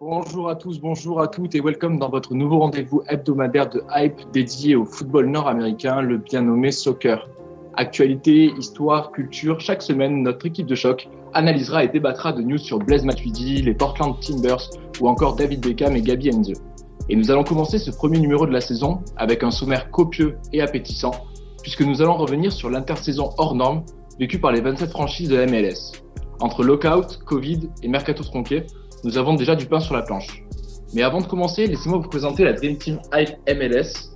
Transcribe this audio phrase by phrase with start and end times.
[0.00, 4.30] Bonjour à tous, bonjour à toutes et welcome dans votre nouveau rendez-vous hebdomadaire de Hype
[4.32, 7.28] dédié au football nord-américain, le bien nommé soccer.
[7.74, 12.78] Actualité, histoire, culture, chaque semaine, notre équipe de choc analysera et débattra de news sur
[12.78, 16.52] Blaise Matuidi, les Portland Timbers ou encore David Beckham et Gabi Enze.
[17.08, 20.62] Et nous allons commencer ce premier numéro de la saison avec un sommaire copieux et
[20.62, 21.10] appétissant,
[21.60, 23.82] puisque nous allons revenir sur l'intersaison hors norme
[24.20, 25.90] vécue par les 27 franchises de la MLS.
[26.38, 28.64] Entre lockout, Covid et mercato tronqué,
[29.04, 30.44] nous avons déjà du pain sur la planche.
[30.94, 34.10] Mais avant de commencer, laissez-moi vous présenter la Dream Team Hype MLS,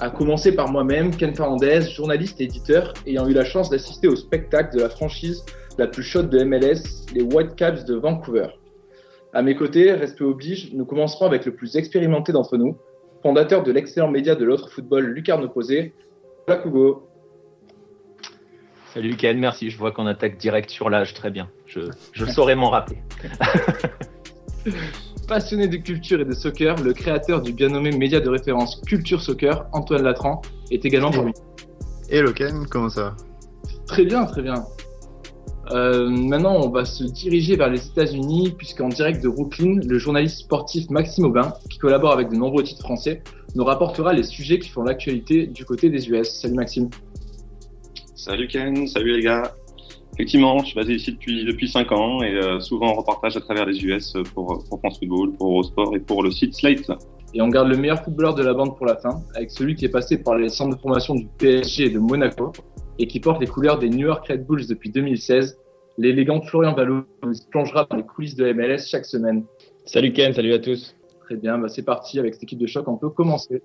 [0.00, 4.16] à commencer par moi-même, Ken Fernandez, journaliste et éditeur, ayant eu la chance d'assister au
[4.16, 5.44] spectacle de la franchise
[5.78, 8.48] la plus chaude de MLS, les Whitecaps de Vancouver.
[9.32, 12.76] À mes côtés, respect oblige, nous commencerons avec le plus expérimenté d'entre nous,
[13.22, 15.94] fondateur de l'excellent média de l'autre football Lucarne Opposé,
[16.46, 17.08] Black Hugo.
[18.92, 19.70] Salut Ken, merci.
[19.70, 21.48] Je vois qu'on attaque direct sur l'âge, très bien.
[21.66, 21.80] Je,
[22.12, 22.98] je saurais m'en rappeler.
[25.28, 29.22] Passionné de culture et de soccer, le créateur du bien nommé média de référence Culture
[29.22, 31.32] Soccer, Antoine Latran, est également parmi
[32.10, 33.16] Hello Ken, comment ça va?
[33.86, 34.64] Très bien, très bien.
[35.70, 40.40] Euh, maintenant, on va se diriger vers les États-Unis, puisqu'en direct de Brooklyn, le journaliste
[40.40, 43.22] sportif Maxime Aubin, qui collabore avec de nombreux titres français,
[43.54, 46.28] nous rapportera les sujets qui font l'actualité du côté des US.
[46.28, 46.90] Salut Maxime.
[48.14, 49.54] Salut Ken, salut les gars.
[50.14, 53.40] Effectivement, je suis basé ici depuis depuis cinq ans et euh, souvent en reportage à
[53.40, 56.90] travers les US pour, pour France Football, pour Eurosport et pour le site Slate.
[57.34, 59.86] Et on garde le meilleur footballeur de la bande pour la fin, avec celui qui
[59.86, 62.52] est passé par les centres de formation du PSG et de Monaco,
[62.98, 65.58] et qui porte les couleurs des New York Red Bulls depuis 2016.
[65.96, 69.44] L'élégant Florian Valo nous plongera dans les coulisses de MLS chaque semaine.
[69.86, 70.94] Salut Ken, salut à tous.
[71.24, 73.62] Très bien, bah c'est parti avec cette équipe de choc, on peut commencer.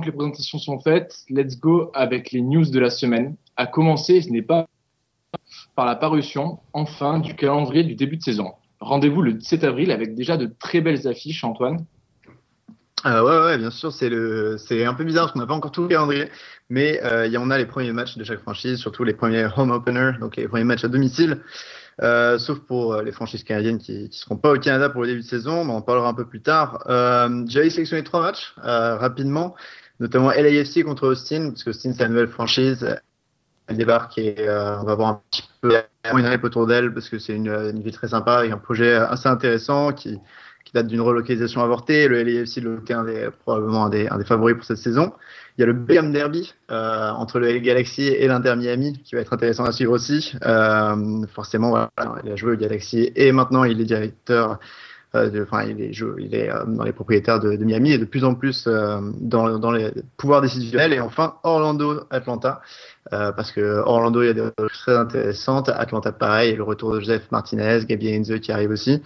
[0.00, 3.36] Que les présentations sont faites, let's go avec les news de la semaine.
[3.56, 4.66] À commencer, ce n'est pas
[5.74, 8.52] par la parution, enfin, du calendrier du début de saison.
[8.80, 11.84] Rendez-vous le 17 avril avec déjà de très belles affiches, Antoine.
[13.06, 15.54] euh, Ouais, ouais, bien sûr, c'est le, c'est un peu bizarre parce qu'on n'a pas
[15.54, 16.28] encore tout le calendrier,
[16.70, 20.36] mais euh, a les premiers matchs de chaque franchise, surtout les premiers home openers, donc
[20.36, 21.42] les premiers matchs à domicile.
[22.00, 25.08] Euh, sauf pour euh, les franchises canadiennes qui ne seront pas au Canada pour le
[25.08, 26.84] début de saison, mais on en parlera un peu plus tard.
[26.88, 29.56] Euh, J'avais sélectionné trois matchs euh, rapidement,
[30.00, 32.98] notamment LAFC contre Austin, parce que Austin c'est la nouvelle franchise.
[33.66, 35.74] Elle débarque et euh, on va voir un petit peu
[36.14, 38.94] une hype autour d'elle parce que c'est une, une ville très sympa et un projet
[38.94, 40.18] assez intéressant qui,
[40.64, 42.08] qui date d'une relocalisation avortée.
[42.08, 45.12] Le LAFC est un des, probablement un des, un des favoris pour cette saison.
[45.56, 49.22] Il y a le Beckham Derby euh, entre le Galaxy et l'Inter Miami qui va
[49.22, 50.34] être intéressant à suivre aussi.
[50.44, 51.90] Euh, forcément, voilà,
[52.22, 54.58] il a joué au Galaxy et maintenant il est directeur.
[55.14, 57.98] Euh, de, enfin, il est, il est euh, dans les propriétaires de, de, Miami et
[57.98, 60.92] de plus en plus euh, dans, dans les pouvoirs décisionnels.
[60.92, 62.60] Et enfin, Orlando, Atlanta,
[63.10, 65.70] parce que Orlando, il y a des choses très intéressantes.
[65.70, 69.02] Atlanta, pareil, le retour de Joseph Martinez, Gabi Heinze qui arrive aussi.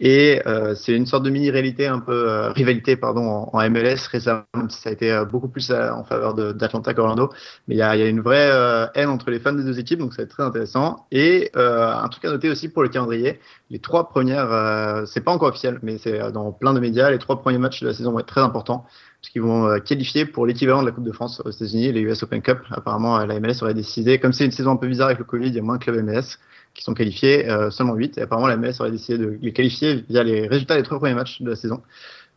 [0.00, 0.42] Et
[0.74, 5.22] c'est une sorte de mini-réalité, un peu rivalité, pardon, en, MLS récemment, ça a été
[5.30, 7.30] beaucoup plus en faveur d'Atlanta qu'Orlando.
[7.68, 8.50] Mais il y a, il y a une vraie
[8.96, 11.06] haine entre les fans des deux équipes, donc être très intéressant.
[11.12, 13.38] Et un truc à noter aussi pour le calendrier,
[13.70, 17.40] les trois premières, c'est pas encore officiel, mais c'est dans plein de médias, les trois
[17.40, 18.86] premiers matchs de la saison vont être très importants
[19.20, 22.00] parce qu'ils vont euh, qualifier pour l'équivalent de la Coupe de France aux États-Unis, les
[22.02, 22.58] US Open Cup.
[22.70, 25.48] Apparemment, la MLS aurait décidé, comme c'est une saison un peu bizarre avec le Covid,
[25.48, 26.38] il y a moins de clubs MLS
[26.74, 28.18] qui sont qualifiés, euh, seulement 8.
[28.18, 31.14] Et apparemment, la MLS aurait décidé de les qualifier via les résultats des trois premiers
[31.14, 31.80] matchs de la saison.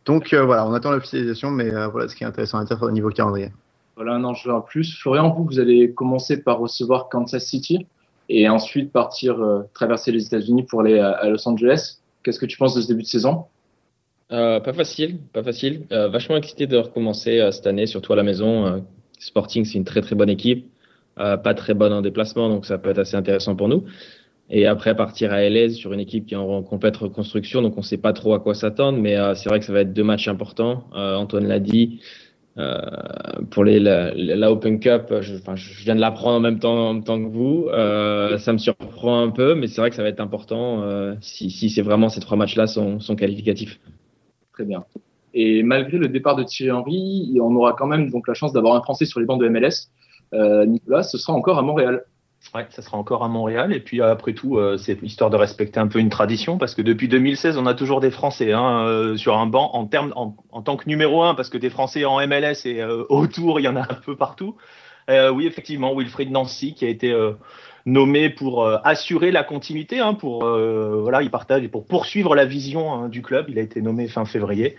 [0.06, 2.80] Donc euh, voilà, on attend l'officialisation, mais euh, voilà ce qui est intéressant à dire
[2.80, 3.50] au niveau calendrier.
[3.96, 4.96] Voilà un enjeu en plus.
[4.96, 7.86] Florian, vous, vous allez commencer par recevoir Kansas City
[8.28, 9.38] et ensuite partir
[9.74, 11.98] traverser les États-Unis pour aller à Los Angeles.
[12.28, 13.46] Qu'est-ce que tu penses de ce début de saison?
[14.32, 15.86] Euh, pas facile, pas facile.
[15.92, 18.84] Euh, vachement excité de recommencer euh, cette année, surtout à la maison.
[19.18, 20.66] Sporting, c'est une très très bonne équipe,
[21.16, 23.84] pas très bonne en déplacement, donc ça peut être assez intéressant pour nous.
[24.50, 27.80] Et après partir à LS sur une équipe qui est en complète reconstruction, donc on
[27.80, 30.04] ne sait pas trop à quoi s'attendre, mais c'est vrai que ça va être deux
[30.04, 30.84] matchs importants.
[30.92, 32.00] Antoine l'a dit.
[32.58, 32.80] Euh,
[33.50, 37.04] pour les, la, Open Cup, je, je viens de l'apprendre en même temps, en même
[37.04, 37.68] temps que vous.
[37.70, 41.14] Euh, ça me surprend un peu, mais c'est vrai que ça va être important euh,
[41.20, 43.78] si, c'est vraiment ces trois matchs-là sont, qualificatifs.
[44.52, 44.84] Très bien.
[45.34, 48.74] Et malgré le départ de Thierry Henry, on aura quand même donc la chance d'avoir
[48.74, 49.88] un Français sur les bancs de MLS.
[50.66, 52.04] Nicolas, ce sera encore à Montréal.
[52.54, 53.74] Ouais, ça sera encore à Montréal.
[53.74, 56.80] Et puis après tout, euh, c'est histoire de respecter un peu une tradition parce que
[56.80, 60.34] depuis 2016, on a toujours des Français hein, euh, sur un banc en termes en,
[60.50, 63.64] en, tant que numéro un parce que des Français en MLS et euh, autour, il
[63.64, 64.56] y en a un peu partout.
[65.10, 67.32] Euh, oui, effectivement, Wilfried Nancy qui a été euh,
[67.84, 73.08] nommé pour assurer la continuité, hein, pour voilà, il partage pour poursuivre la vision hein,
[73.08, 73.46] du club.
[73.48, 74.76] Il a été nommé fin février.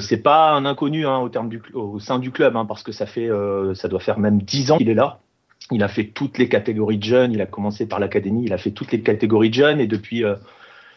[0.00, 2.92] c'est pas un inconnu hein, au, terme du, au sein du club hein, parce que
[2.92, 3.28] ça fait,
[3.74, 5.20] ça doit faire même dix ans qu'il est là.
[5.70, 7.32] Il a fait toutes les catégories de jeunes.
[7.32, 8.44] Il a commencé par l'académie.
[8.44, 9.80] Il a fait toutes les catégories de jeunes.
[9.80, 10.36] Et depuis, euh,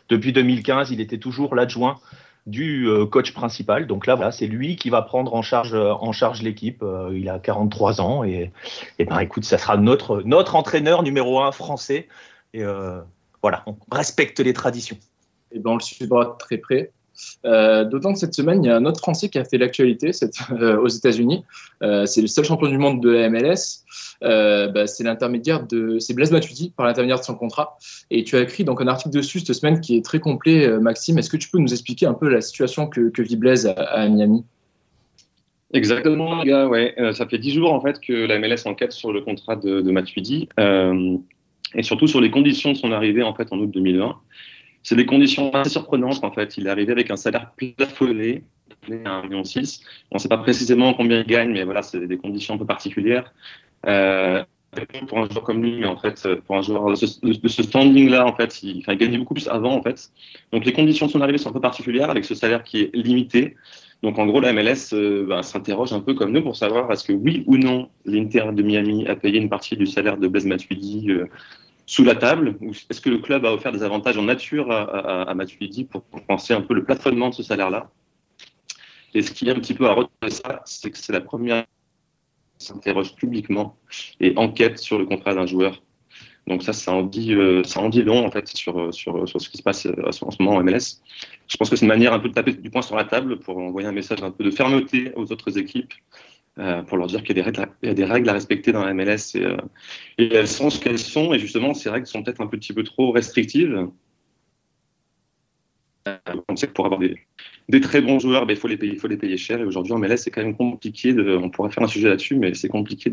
[0.09, 2.00] depuis 2015, il était toujours l'adjoint
[2.47, 3.85] du euh, coach principal.
[3.85, 6.83] Donc là, voilà, c'est lui qui va prendre en charge, euh, en charge l'équipe.
[7.12, 8.23] Il a 43 ans.
[8.23, 8.51] Et,
[8.97, 12.07] et ben, écoute, ça sera notre, notre entraîneur numéro un français.
[12.53, 12.63] Et
[13.41, 14.97] voilà, on respecte les traditions.
[15.51, 16.91] Et ben, on le suivra très près.
[17.45, 20.11] Euh, D'autant que cette semaine, il y a un autre Français qui a fait l'actualité
[20.51, 21.43] euh, aux États-Unis.
[21.83, 23.83] Euh, c'est le seul champion du monde de la MLS.
[24.21, 27.77] Bah, c'est l'intermédiaire de, c'est Blaise Matuidi par l'intermédiaire de son contrat.
[28.09, 31.17] Et tu as écrit donc un article dessus cette semaine qui est très complet, Maxime.
[31.17, 34.43] Est-ce que tu peux nous expliquer un peu la situation que, vit Blaise à, Miami?
[35.73, 39.55] Exactement, les ça fait dix jours en fait que la MLS enquête sur le contrat
[39.55, 40.49] de, de Matuidi
[41.75, 44.17] et surtout sur les conditions de son arrivée en fait en août 2020.
[44.83, 46.57] C'est des conditions assez surprenantes en fait.
[46.57, 48.43] Il est arrivé avec un salaire plafonné,
[48.83, 49.43] à 1,6 million.
[50.11, 52.65] On ne sait pas précisément combien il gagne, mais voilà, c'est des conditions un peu
[52.65, 53.33] particulières.
[53.85, 54.43] Euh,
[55.07, 58.63] pour un joueur comme lui, en fait, pour un joueur de ce, standing-là, en fait,
[58.63, 60.11] il, enfin, il beaucoup plus avant, en fait.
[60.53, 62.95] Donc les conditions de son arrivée sont un peu particulières, avec ce salaire qui est
[62.95, 63.57] limité.
[64.01, 67.03] Donc en gros, la MLS euh, bah, s'interroge un peu comme nous pour savoir est-ce
[67.03, 70.45] que oui ou non l'Inter de Miami a payé une partie du salaire de Blaise
[70.45, 71.25] Matuidi euh,
[71.91, 72.57] sous la table
[72.89, 76.09] est-ce que le club a offert des avantages en nature à, à, à Matuidi pour
[76.09, 77.91] compenser un peu le plafonnement de ce salaire-là?
[79.13, 81.65] Et ce qui est un petit peu à retenir ça, c'est que c'est la première
[82.57, 83.75] qui s'interroge publiquement
[84.21, 85.83] et enquête sur le contrat d'un joueur.
[86.47, 89.41] Donc ça, ça en dit, euh, ça en dit long en fait sur, sur, sur
[89.41, 91.01] ce qui se passe euh, en ce moment en MLS.
[91.49, 93.38] Je pense que c'est une manière un peu de taper du poing sur la table
[93.38, 95.93] pour envoyer un message un peu de fermeté aux autres équipes
[96.59, 99.45] euh, pour leur dire qu'il y, a des règles à respecter dans la MLS et,
[99.45, 99.57] euh,
[100.18, 101.33] elles sont ce qu'elles sont.
[101.33, 103.88] Et justement, ces règles sont peut-être un petit peu trop restrictives.
[106.07, 106.18] Euh,
[106.50, 109.62] on sait que pour avoir des, très bons joueurs, ben, il faut les payer, cher.
[109.62, 111.15] Et aujourd'hui, en MLS, c'est quand même compliqué.
[111.18, 113.09] On pourrait faire un sujet là-dessus, mais c'est compliqué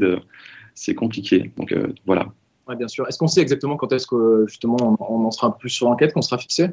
[0.74, 1.50] c'est compliqué.
[1.56, 2.32] Donc euh, voilà.
[2.76, 3.08] Bien sûr.
[3.08, 6.12] Est-ce qu'on sait exactement quand est-ce que justement on, on en sera plus sur l'enquête,
[6.12, 6.68] qu'on sera fixé?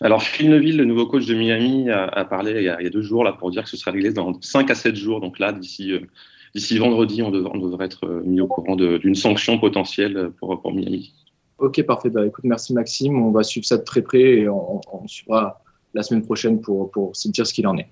[0.00, 3.22] Alors, Phil Neville, le nouveau coach de Miami, a, parlé il y a, deux jours
[3.22, 5.20] là, pour dire que ce serait réglé dans 5 à 7 jours.
[5.20, 10.30] Donc là, d'ici euh, vendredi, on devrait, être euh, mis au courant d'une sanction potentielle
[10.40, 11.12] pour, Miami.
[11.58, 12.10] Ok, parfait.
[12.10, 13.22] Bah, écoute, merci Maxime.
[13.22, 15.62] On va suivre ça de très près et on, on suivra
[15.94, 17.88] la semaine prochaine pour, pour se dire ce qu'il en est.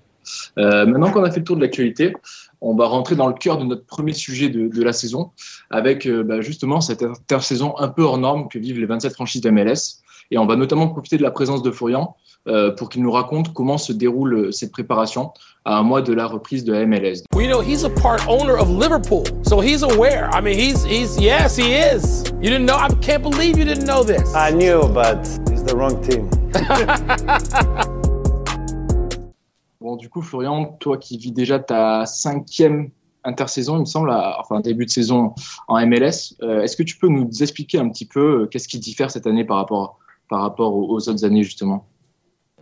[0.57, 2.13] Euh, maintenant qu'on a fait le tour de l'actualité,
[2.59, 5.31] on va rentrer dans le cœur de notre premier sujet de, la saison
[5.69, 9.49] avec bah, justement cette intersaison un peu hors norme que vivent les 27 franchises de
[9.49, 10.02] MLS.
[10.33, 12.15] Et on va notamment profiter de la présence de Florian
[12.47, 15.31] euh, pour qu'il nous raconte comment se déroule cette préparation
[15.63, 17.21] à un mois de la reprise de la MLS.
[17.35, 20.31] We know he's a part owner of Liverpool, so he's aware.
[20.33, 22.23] I mean, he's he's yes, he is.
[22.41, 22.77] You didn't know?
[22.77, 24.33] I can't believe you didn't know this.
[24.33, 25.19] I knew, but
[25.51, 26.27] it's the wrong team.
[29.79, 32.89] bon, du coup, Florian, toi qui vis déjà ta cinquième
[33.23, 35.35] intersaison, il me semble, à, enfin début de saison
[35.67, 38.79] en MLS, euh, est-ce que tu peux nous expliquer un petit peu euh, qu'est-ce qui
[38.79, 39.99] diffère cette année par rapport
[40.29, 41.85] par rapport aux, autres années justement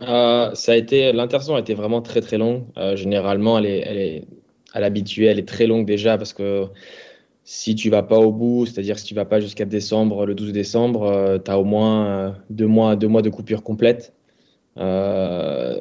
[0.00, 2.64] euh, ça a été l'intersaison a été vraiment très très longue.
[2.76, 4.24] Euh, généralement, elle est, elle est
[4.72, 6.66] à l'habitude, elle est très longue déjà parce que
[7.44, 10.52] si tu vas pas au bout, c'est-à-dire si tu vas pas jusqu'à décembre, le 12
[10.52, 14.14] décembre, euh, tu as au moins euh, deux mois, deux mois de coupure complète.
[14.78, 15.76] Euh,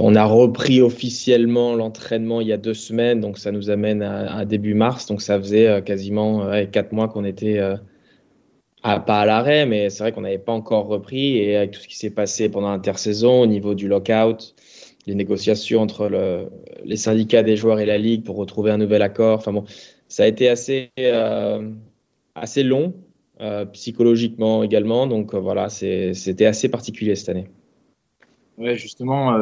[0.00, 4.44] on a repris officiellement l'entraînement il y a deux semaines, donc ça nous amène à,
[4.44, 5.06] début mars.
[5.06, 7.58] Donc ça faisait quasiment quatre mois qu'on était
[8.86, 11.38] à, pas à l'arrêt, mais c'est vrai qu'on n'avait pas encore repris.
[11.38, 14.54] Et avec tout ce qui s'est passé pendant l'intersaison au niveau du lockout,
[15.06, 16.48] les négociations entre le,
[16.84, 19.64] les syndicats des joueurs et la ligue pour retrouver un nouvel accord, enfin bon,
[20.08, 21.70] ça a été assez, euh,
[22.34, 22.94] assez long,
[23.40, 25.06] euh, psychologiquement également.
[25.06, 27.48] Donc euh, voilà, c'était assez particulier cette année.
[28.58, 29.36] Ouais, justement,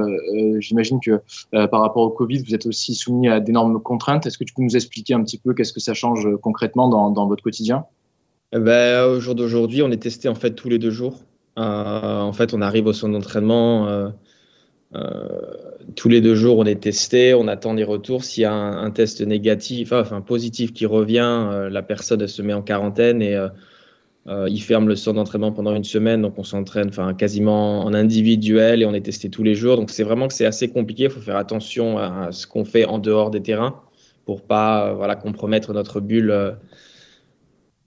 [0.58, 1.22] j'imagine que
[1.52, 4.26] par rapport au Covid, vous êtes aussi soumis à d'énormes contraintes.
[4.26, 7.10] Est-ce que tu peux nous expliquer un petit peu qu'est-ce que ça change concrètement dans,
[7.10, 7.86] dans votre quotidien?
[8.58, 11.20] Ben, au jour d'aujourd'hui, on est testé en fait tous les deux jours.
[11.58, 14.08] Euh, en fait, on arrive au centre d'entraînement euh,
[14.94, 15.28] euh,
[15.96, 18.24] tous les deux jours, on est testé, on attend des retours.
[18.24, 22.52] S'il y a un, test négatif, enfin positif qui revient, euh, la personne se met
[22.52, 23.48] en quarantaine et euh,
[24.26, 26.22] euh, il ferme le centre d'entraînement pendant une semaine.
[26.22, 29.76] Donc on s'entraîne, quasiment en individuel et on est testé tous les jours.
[29.76, 31.04] Donc c'est vraiment que c'est assez compliqué.
[31.04, 33.80] Il faut faire attention à, à ce qu'on fait en dehors des terrains
[34.24, 36.56] pour pas voilà compromettre notre bulle,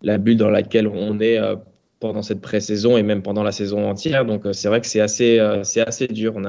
[0.01, 1.55] la bulle dans laquelle on est euh,
[1.99, 4.25] pendant cette pré-saison et même pendant la saison entière.
[4.25, 6.39] Donc euh, c'est vrai que c'est assez, euh, assez dur.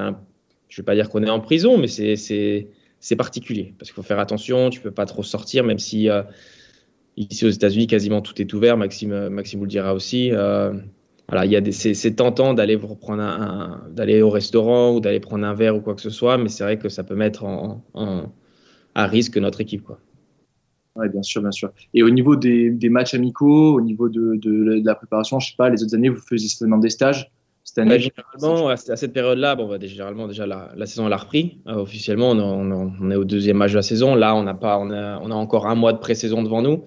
[0.69, 2.69] Je vais pas dire qu'on est en prison, mais c'est,
[3.17, 4.71] particulier parce qu'il faut faire attention.
[4.71, 6.09] Tu peux pas trop sortir, même si
[7.17, 8.77] ici aux États-Unis quasiment tout est ouvert.
[8.77, 10.31] Maxime, Maxime vous le dira aussi.
[11.29, 15.01] Voilà, il y a des, c'est, tentant d'aller reprendre un, un- d'aller au restaurant ou
[15.01, 17.15] d'aller prendre un verre ou quoi que ce soit, mais c'est vrai que ça peut
[17.17, 17.85] mettre en-
[18.95, 20.01] à risque notre équipe, quoi.
[20.99, 21.71] Oui, bien sûr, bien sûr.
[21.95, 25.83] Et au niveau des, matchs amicaux, au niveau de, la préparation, je sais pas, les
[25.83, 27.31] autres années, vous faisiez seulement des stages.
[27.63, 31.19] Cette année, Ouais, généralement, à cette période-là, bon, bah, généralement, déjà, la, saison elle a
[31.19, 31.59] repris.
[31.69, 34.15] Euh, officiellement, on, est au deuxième match de la saison.
[34.15, 36.85] Là, on, n'a pas, on, a, a encore un mois de pré-saison devant nous.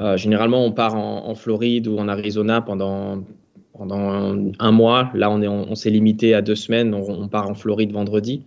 [0.00, 3.24] Euh, généralement, on part en, Floride ou en Arizona pendant,
[3.78, 5.10] un, mois.
[5.14, 6.94] Là, on, est, on, on s'est limité à deux semaines.
[6.94, 8.44] On part en Floride vendredi,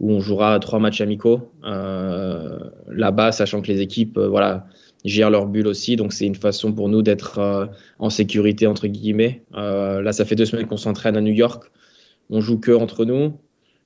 [0.00, 4.66] où on jouera trois matchs amicaux euh, là-bas, sachant que les équipes euh, voilà,
[5.04, 5.96] gèrent leur bulle aussi.
[5.96, 7.66] Donc, c'est une façon pour nous d'être euh,
[7.98, 9.42] en sécurité, entre guillemets.
[9.52, 11.70] Là, ça fait deux semaines qu'on s'entraîne à New York.
[12.30, 13.32] On joue que entre nous.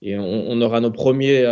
[0.04, 1.47] Et on, aura nos premiers,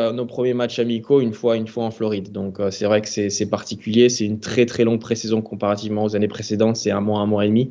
[0.55, 2.33] matchs amicaux une fois, une fois en Floride.
[2.33, 4.09] Donc, c'est vrai que c'est particulier.
[4.09, 6.75] C'est une très, très longue pré-saison comparativement aux années précédentes.
[6.75, 7.71] C'est un mois, un mois et demi.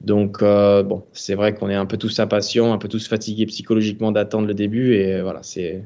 [0.00, 4.10] Donc, bon, c'est vrai qu'on est un peu tous impatients, un peu tous fatigués psychologiquement
[4.10, 4.96] d'attendre le début.
[4.96, 5.84] Et voilà, c'est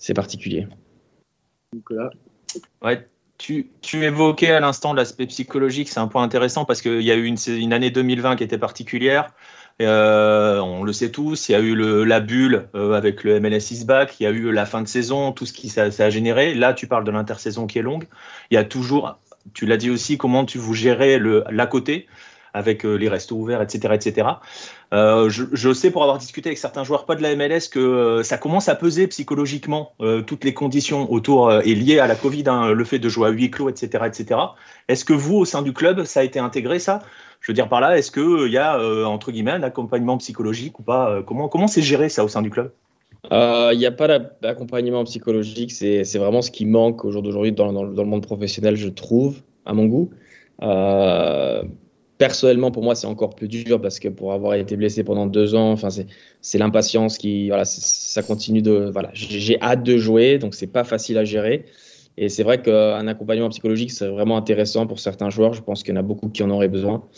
[0.00, 0.66] c'est particulier.
[1.72, 2.10] Nicolas.
[2.82, 3.06] Ouais,
[3.38, 7.14] tu, tu évoquais à l'instant l'aspect psychologique, c'est un point intéressant parce qu'il y a
[7.14, 9.32] eu une, année 2020 qui était particulière.
[9.80, 13.40] Euh, on le sait tous, il y a eu le, la bulle euh, avec le
[13.40, 15.90] MLS is back, il y a eu la fin de saison, tout ce qui ça,
[15.90, 16.54] ça a généré.
[16.54, 18.06] Là, tu parles de l'intersaison qui est longue.
[18.50, 19.18] Il y a toujours,
[19.54, 22.08] tu l'as dit aussi, comment tu vous gérez le l'à côté
[22.54, 24.28] avec euh, les restos ouverts, etc., etc.
[24.92, 28.22] Euh, je, sais pour avoir discuté avec certains joueurs pas de la MLS que euh,
[28.22, 29.92] ça commence à peser psychologiquement
[30.26, 33.30] toutes les conditions autour et liées à la Covid, hein, le fait de jouer à
[33.30, 34.40] huis clos, etc., etc.
[34.88, 37.00] Est-ce que vous, au sein du club, ça a été intégré ça?
[37.40, 40.82] Je veux dire par là, est-ce qu'il y a entre guillemets un accompagnement psychologique ou
[40.82, 41.22] pas?
[41.26, 42.72] Comment comment c'est géré ça au sein du club?
[43.30, 47.52] Il n'y a pas d'a- d'accompagnement psychologique, c'est vraiment ce qui manque au jour d'aujourd'hui
[47.52, 50.10] dans, le- monde professionnel, je trouve, à mon goût.
[52.20, 55.54] Personnellement, pour moi, c'est encore plus dur parce que pour avoir été blessé pendant deux
[55.56, 55.88] ans, enfin,
[56.42, 60.84] c'est l'impatience qui, voilà, ça continue de, voilà, j'ai hâte de jouer, donc c'est pas
[60.84, 61.64] facile à gérer.
[62.18, 65.54] Et c'est vrai qu'un accompagnement psychologique, c'est vraiment intéressant pour certains joueurs.
[65.54, 67.08] Je pense qu'il y en a beaucoup qui en auraient besoin.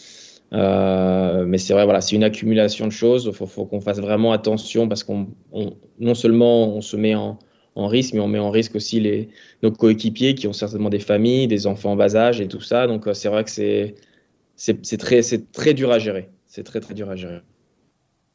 [0.52, 3.24] Euh, mais c'est vrai, voilà, c'est une accumulation de choses.
[3.26, 7.38] Il faut, qu'on fasse vraiment attention parce qu'on on- non seulement on se met en,
[7.74, 9.30] en risque, mais on met en risque aussi les,
[9.62, 12.86] nos coéquipiers qui ont certainement des familles, des enfants en bas âge et tout ça.
[12.86, 13.94] Donc euh, c'est vrai que c'est
[14.56, 16.30] c'est très, dur à gérer.
[16.46, 17.42] C'est très très dur à gérer.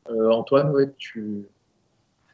[0.10, 1.46] Euh, Antoine, ouais, tu.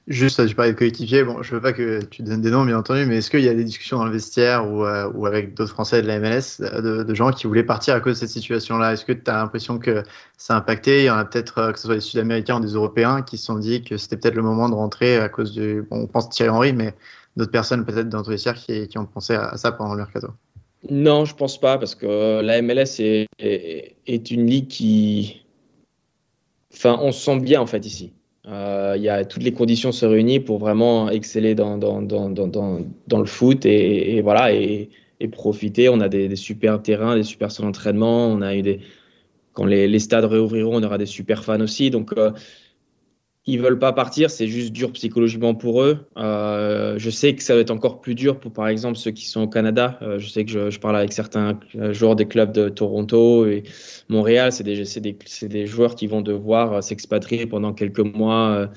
[0.07, 1.23] Juste, tu parlais de coéquipiers.
[1.23, 3.47] Bon, je veux pas que tu donnes des noms, bien entendu, mais est-ce qu'il y
[3.47, 6.59] a des discussions dans le vestiaire ou, euh, ou avec d'autres Français de la MLS
[6.59, 8.91] euh, de, de gens qui voulaient partir à cause de cette situation-là?
[8.91, 10.03] Est-ce que tu as l'impression que
[10.37, 11.03] ça a impacté?
[11.03, 13.37] Il y en a peut-être, euh, que ce soit des Sud-Américains ou des Européens, qui
[13.37, 15.83] se sont dit que c'était peut-être le moment de rentrer à cause du.
[15.89, 16.93] Bon, on pense Thierry Henry, mais
[17.37, 19.93] d'autres personnes peut-être dans tous les vestiaires qui, qui ont pensé à, à ça pendant
[19.93, 20.27] le mercato.
[20.89, 25.45] Non, je pense pas parce que euh, la MLS est, une ligue qui,
[26.73, 28.13] enfin, on se sent bien en fait ici.
[28.45, 34.21] Euh, y a toutes les conditions se réunissent pour vraiment exceller dans, le foot et,
[34.21, 34.89] voilà et,
[35.31, 35.87] profiter.
[35.87, 38.27] On a des, des super terrains, des super salles d'entraînement.
[38.27, 38.81] On a eu des
[39.53, 41.89] quand les, les stades réouvriront, on aura des super fans aussi.
[41.89, 42.31] Donc euh,
[43.45, 46.05] ils veulent pas partir, c'est juste dur psychologiquement pour eux.
[46.17, 49.27] Euh, je sais que ça va être encore plus dur pour, par exemple, ceux qui
[49.27, 49.99] sont au Canada.
[50.01, 53.63] Euh, je sais que je, parle avec certains euh, joueurs des clubs de Toronto et
[54.07, 54.53] Montréal.
[54.53, 58.69] C'est des, joueurs qui vont devoir s'expatrier pendant quelques mois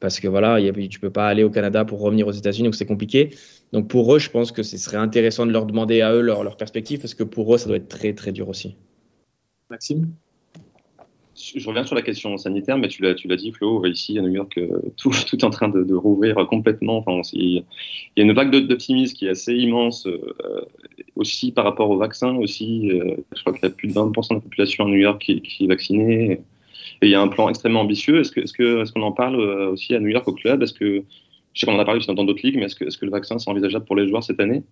[0.00, 2.32] parce que voilà, il y a- tu peux pas aller au Canada pour revenir aux
[2.32, 3.30] États-Unis, donc c'est compliqué.
[3.72, 6.44] Donc pour eux, je pense que ce serait intéressant de leur demander à eux leur,
[6.44, 8.76] leur perspective parce que pour eux, ça doit être très très dur aussi.
[9.70, 10.12] Maxime?
[11.38, 14.22] Je reviens sur la question sanitaire, mais tu l'as, tu l'as dit, Flo, ici à
[14.22, 16.98] New York, euh, tout, est en train de, rouvrir complètement.
[16.98, 17.64] Enfin, il
[18.16, 20.18] y a une vague d'optimisme qui est assez immense, euh,
[21.16, 22.34] aussi par rapport au vaccin.
[22.36, 24.96] Aussi, euh, je crois qu'il y a plus de 20% de la population à New
[24.96, 26.40] York qui, est vaccinée.
[27.00, 28.20] Et il y a un plan extrêmement ambitieux.
[28.20, 30.62] Est-ce que, est-ce qu'on en parle euh, aussi à New York au club?
[30.62, 31.04] Est-ce que,
[31.52, 33.04] je sais qu'on en a parlé aussi dans d'autres ligues, mais est-ce que, est-ce que
[33.04, 34.62] le vaccin c'est envisageable pour les joueurs cette année?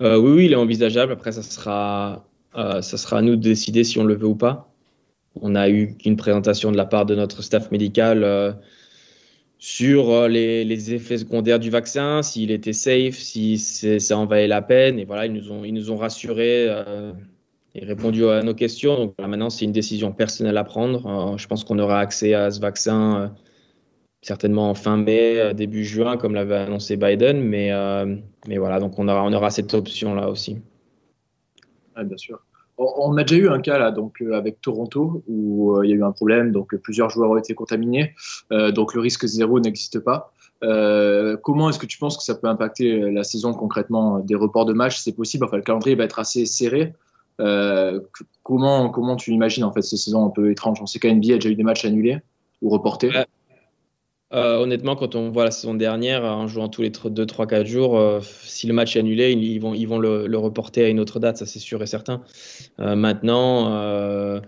[0.00, 1.12] Euh, oui, oui, il est envisageable.
[1.12, 2.24] Après, ça sera,
[2.56, 4.70] euh, ça sera à nous de décider si on le veut ou pas.
[5.36, 8.52] On a eu une présentation de la part de notre staff médical euh,
[9.58, 14.62] sur euh, les, effets secondaires du vaccin, s'il était safe, si ça en valait la
[14.62, 14.98] peine.
[14.98, 17.12] Et voilà, ils nous ont, ils nous ont rassurés euh,
[17.74, 18.96] et répondu à nos questions.
[18.96, 21.36] Donc voilà, maintenant, c'est une décision personnelle à prendre.
[21.38, 23.34] Je pense qu'on aura accès à ce vaccin
[24.20, 27.40] certainement en fin mai, début juin, comme l'avait annoncé Biden.
[27.40, 27.70] Mais,
[28.48, 30.58] mais voilà, donc on aura, on aura cette option-là aussi.
[31.96, 32.40] Ouais, bien sûr.
[32.78, 35.92] On, a déjà eu un cas là, donc euh, avec Toronto où euh, il y
[35.92, 38.14] a eu un problème, donc euh, plusieurs joueurs ont été contaminés,
[38.52, 40.32] Euh, donc le risque zéro n'existe pas.
[41.42, 44.72] Comment est-ce que tu penses que ça peut impacter la saison concrètement Des reports de
[44.72, 45.44] matchs, c'est possible.
[45.44, 46.94] Enfin, le calendrier va être assez serré.
[48.42, 50.80] Comment comment tu imagines en fait ces saisons un peu étranges?
[50.82, 52.18] On sait qu'à NBA a déjà eu des matchs annulés
[52.62, 53.10] ou reportés.
[54.34, 57.66] Euh, honnêtement, quand on voit la saison dernière, en jouant tous les 2, 3, 4
[57.66, 60.84] jours, euh, si le match est annulé, ils, ils vont, ils vont le, le reporter
[60.84, 62.22] à une autre date, ça c'est sûr et certain.
[62.80, 64.40] Euh, maintenant, euh,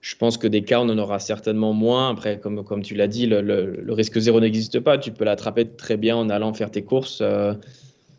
[0.00, 2.10] je pense que des cas, on en aura certainement moins.
[2.10, 4.98] Après, comme, comme tu l'as dit, le, le- le risque zéro n'existe pas.
[4.98, 7.20] Tu peux l'attraper très bien en allant faire tes courses.
[7.22, 7.54] euh,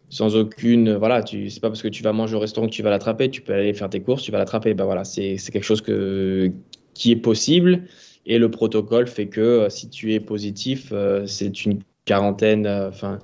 [0.10, 0.96] sans aucune.
[0.96, 3.30] Voilà, tu, c'est pas parce que tu vas manger au restaurant que tu vas l'attraper.
[3.30, 4.74] Tu peux aller faire tes courses, tu vas l'attraper.
[4.74, 6.52] Ben voilà, c'est, c'est quelque chose que,
[6.94, 7.84] qui est possible.
[8.28, 12.90] Et le protocole fait que euh, si tu es positif, euh, c'est une quarantaine, euh,
[12.90, 13.20] enfin,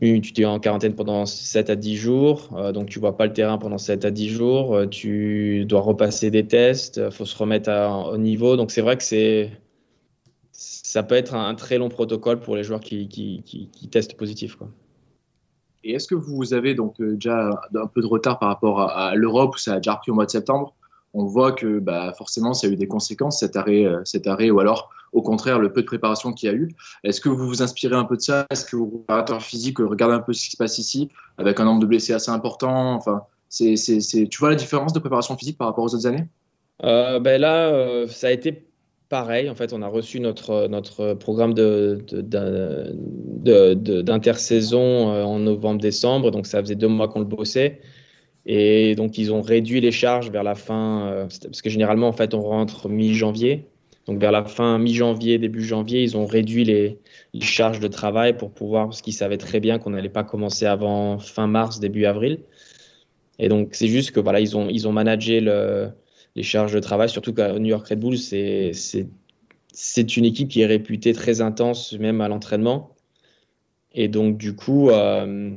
[0.00, 3.32] tu es en quarantaine pendant 7 à 10 jours, euh, donc tu vois pas le
[3.32, 7.36] terrain pendant 7 à 10 jours, euh, tu dois repasser des tests, il faut se
[7.36, 7.70] remettre
[8.12, 8.56] au niveau.
[8.56, 9.50] Donc c'est vrai que c'est
[10.52, 14.56] ça peut être un, très long protocole pour les joueurs qui, qui, qui, testent positif.
[14.56, 14.68] Quoi.
[15.84, 19.14] Et est-ce que vous avez donc euh, déjà un peu de retard par rapport à
[19.14, 20.74] l'Europe où ça a déjà repris au mois de septembre?
[21.18, 24.50] On voit que bah, forcément ça a eu des conséquences cet arrêt, euh, cet arrêt
[24.50, 26.68] ou alors au contraire le peu de préparation qu'il y a eu.
[27.04, 28.44] Est-ce que vous vous inspirez un peu de ça?
[28.50, 31.08] Est-ce que vos préparateurs physiques regardent un peu ce qui se passe ici
[31.38, 32.94] avec un nombre de blessés assez important?
[32.94, 34.28] Enfin, c'est, c'est...
[34.28, 36.26] tu vois la différence de préparation physique par rapport aux autres années?
[36.84, 38.66] Euh, ben là, euh, ça a été
[39.08, 39.48] pareil.
[39.48, 42.92] En fait, on a reçu notre, notre programme de, de-
[43.46, 46.30] de- de- d'intersaison euh, en novembre-décembre.
[46.30, 47.80] Donc, ça faisait deux mois qu'on le bossait.
[48.46, 51.08] Et donc, ils ont réduit les charges vers la fin.
[51.08, 53.66] euh, parce que généralement, en fait, on rentre mi-janvier.
[54.06, 56.98] Donc, vers la fin mi-janvier, début janvier, ils ont réduit les,
[57.34, 58.86] les charges de travail pour pouvoir.
[58.86, 62.38] Parce qu'ils savaient très bien qu'on n'allait pas commencer avant fin mars, début avril.
[63.38, 65.90] Et donc, c'est juste que voilà, ils ont, ils ont managé le,
[66.36, 70.66] les charges de travail, surtout qu'à New York Red Bull, c'est une équipe qui est
[70.66, 72.94] réputée très intense, même à l'entraînement.
[73.92, 75.50] Et donc, du coup, euh,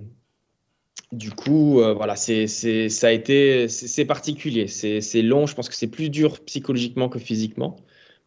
[1.11, 4.67] du coup euh, voilà, c'est, c'est, ça a été, c'est, c'est particulier.
[4.67, 5.45] C'est, c'est long.
[5.45, 7.77] Je pense que c'est plus dur psychologiquement que physiquement.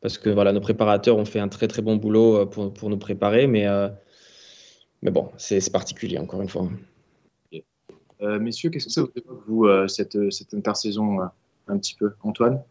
[0.01, 2.91] Parce que voilà, nos préparateurs ont fait un très très bon boulot euh, pour, pour
[2.91, 3.47] nous préparer.
[3.47, 3.89] Mais, euh,
[5.01, 6.69] mais bon, c'est, c'est particulier, encore une fois.
[8.21, 11.27] Euh, Messieurs, qu'est-ce que ça vous évoque, vous, euh, cette, cette intersaison euh,
[11.69, 12.13] un petit peu?
[12.23, 12.63] Antoine?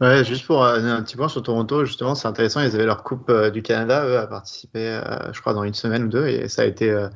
[0.00, 2.60] Ouais, juste pour euh, donner un petit point sur Toronto, justement, c'est intéressant.
[2.60, 5.74] Ils avaient leur Coupe euh, du Canada, eux, à participer, euh, je crois, dans une
[5.74, 7.08] semaine ou deux, et ça a été, euh,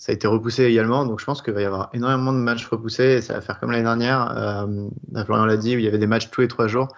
[0.00, 1.04] ça a été repoussé également.
[1.04, 3.60] Donc, je pense qu'il va y avoir énormément de matchs repoussés, et ça va faire
[3.60, 4.32] comme l'année dernière.
[4.34, 4.88] Euh,
[5.26, 6.88] Florian l'a dit, où il y avait des matchs tous les trois jours.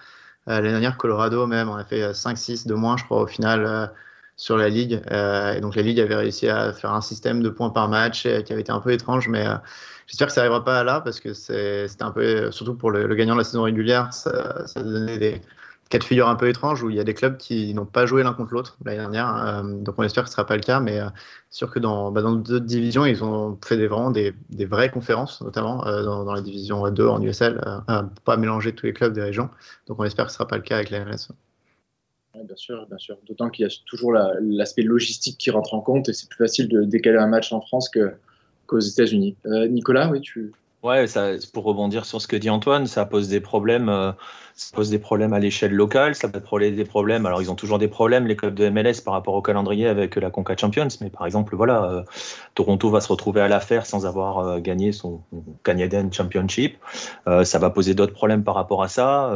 [0.48, 3.66] Euh, l'année dernière, Colorado même, on a fait 5-6 de moins, je crois, au final,
[3.66, 3.86] euh,
[4.36, 5.02] sur la ligue.
[5.10, 8.24] Euh, et donc, la ligue avait réussi à faire un système de points par match
[8.24, 9.56] et, qui avait été un peu étrange, mais euh,
[10.06, 13.14] J'espère que ça n'arrivera pas là parce que c'était un peu, surtout pour le, le,
[13.14, 15.40] gagnant de la saison régulière, ça, ça donnait des
[15.88, 18.06] cas de figure un peu étranges où il y a des clubs qui n'ont pas
[18.06, 19.36] joué l'un contre l'autre l'année dernière.
[19.36, 21.08] Euh, donc on espère que ce ne sera pas le cas, mais euh,
[21.50, 24.90] sûr que dans bah, dans d'autres divisions, ils ont fait des, vraiment des, des vraies
[24.90, 28.92] conférences, notamment euh, dans, dans, la division 2 en USL, pour pas mélanger tous les
[28.92, 29.50] clubs des régions.
[29.86, 32.98] Donc on espère que ce ne sera pas le cas avec la bien sûr, bien
[32.98, 33.18] sûr.
[33.28, 36.38] D'autant qu'il y a toujours l'aspect la, logistique qui rentre en compte et c'est plus
[36.38, 38.14] facile de décaler un match en France que
[38.72, 39.36] aux États-Unis.
[39.46, 40.52] Euh, Nicolas, oui, tu.
[40.82, 44.10] Ouais, ça, pour rebondir sur ce que dit Antoine, ça pose des problèmes, euh,
[44.56, 47.24] ça pose des problèmes à l'échelle locale, ça peut poser des problèmes.
[47.24, 50.16] Alors ils ont toujours des problèmes les clubs de MLS par rapport au calendrier avec
[50.16, 52.02] la Conca Champions, mais par exemple voilà, euh,
[52.56, 55.22] Toronto va se retrouver à l'affaire sans avoir euh, gagné son
[55.62, 56.76] Canadian Championship.
[57.44, 59.32] Ça va poser d'autres problèmes par rapport à ça.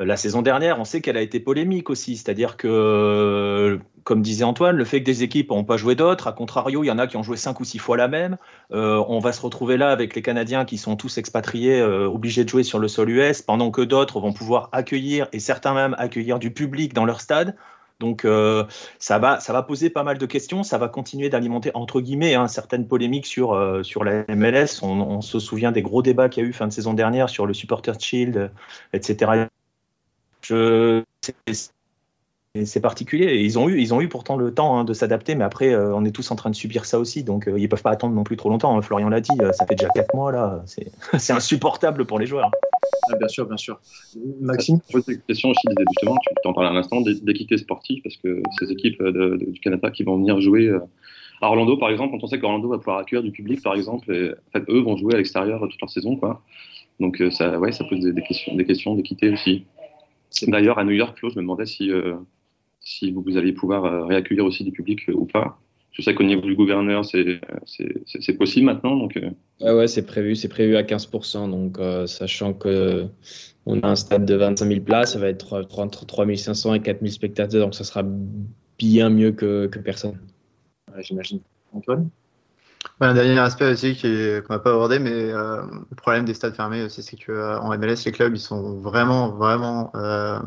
[0.00, 4.74] La saison dernière, on sait qu'elle a été polémique aussi, c'est-à-dire que, comme disait Antoine,
[4.74, 7.06] le fait que des équipes n'ont pas joué d'autres, à contrario, il y en a
[7.06, 8.38] qui ont joué cinq ou six fois la même.
[8.72, 12.42] Euh, on va se retrouver là avec les Canadiens qui sont tous expatriés, euh, obligés
[12.42, 15.94] de jouer sur le sol US, pendant que d'autres vont pouvoir accueillir, et certains même
[15.98, 17.54] accueillir du public dans leur stade.
[18.00, 18.64] Donc euh,
[18.98, 22.34] ça, va, ça va poser pas mal de questions, ça va continuer d'alimenter entre guillemets
[22.34, 24.82] hein, certaines polémiques sur, sur la MLS.
[24.82, 27.44] On, se souvient des gros débats qu'il y a eu fin de saison dernière sur
[27.44, 28.50] le Supporters Shield,
[28.94, 29.48] etc.
[30.40, 31.02] Je,
[32.64, 33.26] c'est particulier.
[33.26, 35.72] Et ils ont eu, ils ont eu pourtant le temps hein, de s'adapter, mais après,
[35.72, 37.90] euh, on est tous en train de subir ça aussi, donc euh, ils peuvent pas
[37.90, 38.76] attendre non plus trop longtemps.
[38.76, 38.82] hein.
[38.82, 40.90] Florian l'a dit, euh, ça fait déjà quatre mois là, c'est
[41.32, 42.50] insupportable pour les joueurs.
[43.10, 43.80] Ah, bien sûr, bien sûr.
[44.40, 48.02] Maxime Je pose une question aussi, justement, tu t'en parlais à l'instant, d'é- d'équité sportive,
[48.02, 50.80] parce que ces équipes de- de- du Canada qui vont venir jouer euh,
[51.40, 54.12] à Orlando, par exemple, quand on sait qu'Orlando va pouvoir accueillir du public, par exemple,
[54.12, 56.42] et, en fait, eux vont jouer à l'extérieur toute leur saison, quoi.
[57.00, 59.64] Donc euh, ça, ouais, ça pose des, des questions, des questions d'équité aussi.
[60.48, 62.14] D'ailleurs, à New York, Flo, je me demandais si, euh,
[62.88, 65.60] si vous, vous alliez pouvoir euh, réaccueillir aussi du public euh, ou pas.
[65.92, 70.36] Je sais qu'au niveau du gouverneur, c'est possible maintenant, donc euh, Ouais, ouais, c'est prévu,
[70.36, 71.50] c'est prévu à 15%.
[71.50, 73.06] Donc, euh, sachant que
[73.66, 76.80] on a un stade de 25 000 places, ça va être entre 3 500 et
[76.80, 78.04] 4 000 spectateurs, donc ça sera
[78.78, 80.18] bien mieux que, que personne.
[80.94, 81.40] Ouais, J'imagine.
[81.72, 82.08] Antoine?
[83.00, 86.82] Un dernier aspect aussi qu'on n'a pas abordé, mais euh, le problème des stades fermés
[86.82, 90.38] aussi, c'est qu'en MLS, les clubs, ils sont vraiment, vraiment euh,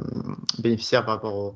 [0.60, 1.54] bénéficiaires par rapport au-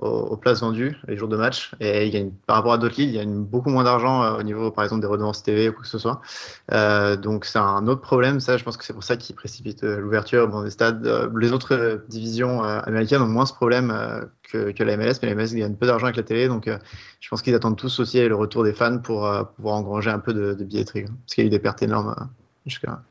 [0.00, 1.72] aux, aux places vendues les jours de match.
[1.80, 4.38] Et il y par rapport à d'autres ligues, il y a beaucoup moins d'argent euh,
[4.38, 6.20] au niveau, par exemple, des redevances TV ou quoi que ce soit.
[6.72, 8.40] Euh, donc c'est un autre problème.
[8.40, 11.30] Ça, je pense que c'est pour ça qu'ils précipitent euh, l'ouverture des stades.
[11.36, 13.94] Les autres divisions américaines ont moins ce problème
[14.42, 16.48] que, que la MLS, mais la MLS gagne peu d'argent avec la télé.
[16.48, 16.68] Donc
[17.20, 20.32] je pense qu'ils attendent tous aussi le retour des fans pour pouvoir engranger un peu
[20.32, 21.04] de, de billetterie.
[21.04, 22.14] Parce qu'il y a eu des pertes énormes
[22.66, 23.02] jusqu'à.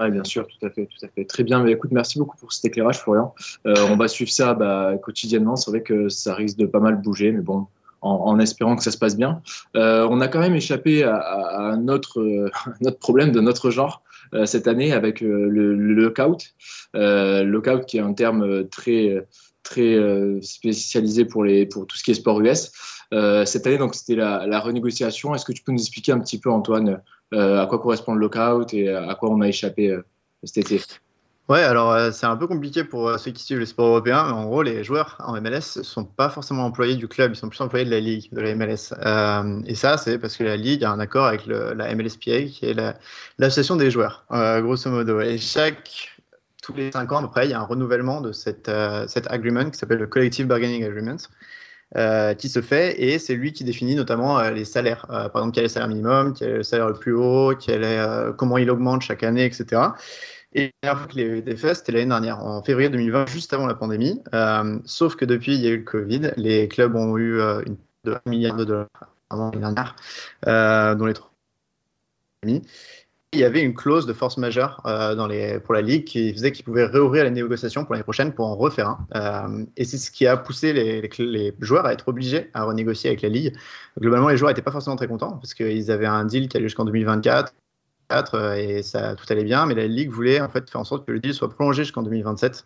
[0.00, 1.24] Oui, bien sûr, tout à fait, tout à fait.
[1.24, 3.34] Très bien, mais écoute, merci beaucoup pour cet éclairage, Florian.
[3.66, 5.56] Euh, on va suivre ça bah, quotidiennement.
[5.56, 7.66] C'est vrai que ça risque de pas mal bouger, mais bon,
[8.00, 9.42] en, espérant que ça se passe bien.
[9.74, 13.70] Euh, on a quand même échappé à, un, autre, euh, un autre problème de notre
[13.70, 14.02] genre
[14.44, 16.54] cette année avec le, le lockout.
[16.92, 19.26] Lockout qui est un terme très,
[19.62, 19.96] très
[20.42, 22.70] spécialisé pour, les, pour tout ce qui est sport US.
[23.46, 25.34] Cette année, donc, c'était la, renégociation.
[25.34, 27.00] Est-ce que tu peux nous expliquer un petit peu, Antoine,
[27.32, 30.04] à quoi correspond le lockout et à quoi on a échappé euh,
[30.44, 30.80] cet été
[31.48, 34.24] Ouais, alors euh, c'est un peu compliqué pour euh, ceux qui suivent les sports européens,
[34.26, 37.36] mais en gros, les joueurs en MLS ne sont pas forcément employés du club, ils
[37.36, 38.92] sont plus employés de la ligue, de la MLS.
[39.02, 42.42] Euh, et ça, c'est parce que la ligue a un accord avec le, la MLSPA,
[42.50, 42.98] qui est la-
[43.38, 45.20] l'association des joueurs, euh, grosso modo.
[45.22, 46.10] Et chaque,
[46.62, 48.30] tous les cinq ans, après, il y a un renouvellement de
[48.68, 51.16] euh, cet agreement qui s'appelle le Collective Bargaining Agreement.
[51.96, 55.06] Euh, qui se fait et c'est lui qui définit notamment euh, les salaires.
[55.08, 57.54] Euh, par exemple, quel est le salaire minimum, quel est le salaire le plus haut,
[58.36, 59.82] comment il augmente chaque année, etc.
[60.52, 63.66] Et la dernière fois que les été c'était l'année dernière, en février 2020, juste avant
[63.66, 64.22] la pandémie.
[64.84, 66.32] Sauf que depuis, il y a eu le Covid.
[66.36, 68.88] Les clubs ont eu une, de 1 milliard de dollars
[69.30, 69.96] avant l'année dernière,
[70.96, 71.30] dont les trois
[73.32, 76.32] il y avait une clause de force majeure euh, dans les, pour la Ligue qui
[76.32, 79.06] faisait qu'ils pouvaient réouvrir les négociations pour l'année prochaine pour en refaire un.
[79.14, 82.64] Euh, et c'est ce qui a poussé les, les, les joueurs à être obligés à
[82.64, 83.54] renégocier avec la Ligue.
[84.00, 86.66] Globalement, les joueurs n'étaient pas forcément très contents parce qu'ils avaient un deal qui allait
[86.66, 87.52] jusqu'en 2024
[88.34, 91.06] euh, et ça tout allait bien, mais la Ligue voulait en fait faire en sorte
[91.06, 92.64] que le deal soit prolongé jusqu'en 2027,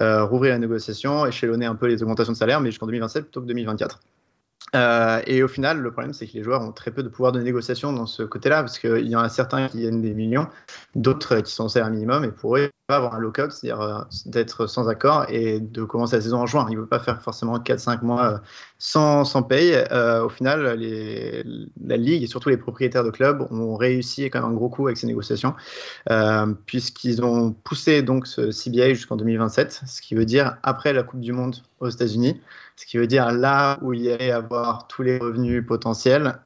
[0.00, 3.42] euh, rouvrir la négociation, échelonner un peu les augmentations de salaire, mais jusqu'en 2027 plutôt
[3.42, 4.00] que 2024.
[4.76, 7.32] Euh, et au final, le problème, c'est que les joueurs ont très peu de pouvoir
[7.32, 10.48] de négociation dans ce côté-là, parce qu'il y en a certains qui gagnent des millions,
[10.94, 14.66] d'autres qui sont au salaire minimum, et pour eux, avoir un lockout, c'est-à-dire euh, d'être
[14.66, 16.66] sans accord et de commencer la saison en juin.
[16.68, 18.38] Ils ne veulent pas faire forcément 4-5 mois euh,
[18.78, 19.74] sans, sans paye.
[19.90, 24.50] Euh, au final, la Ligue et surtout les propriétaires de clubs ont réussi quand même
[24.50, 25.54] un gros coup avec ces négociations,
[26.66, 31.20] puisqu'ils ont poussé donc ce CBA jusqu'en 2027, ce qui veut dire après la Coupe
[31.20, 32.40] du Monde aux États-Unis,
[32.76, 36.38] ce qui veut dire là où il y allait avoir tous les revenus potentiels.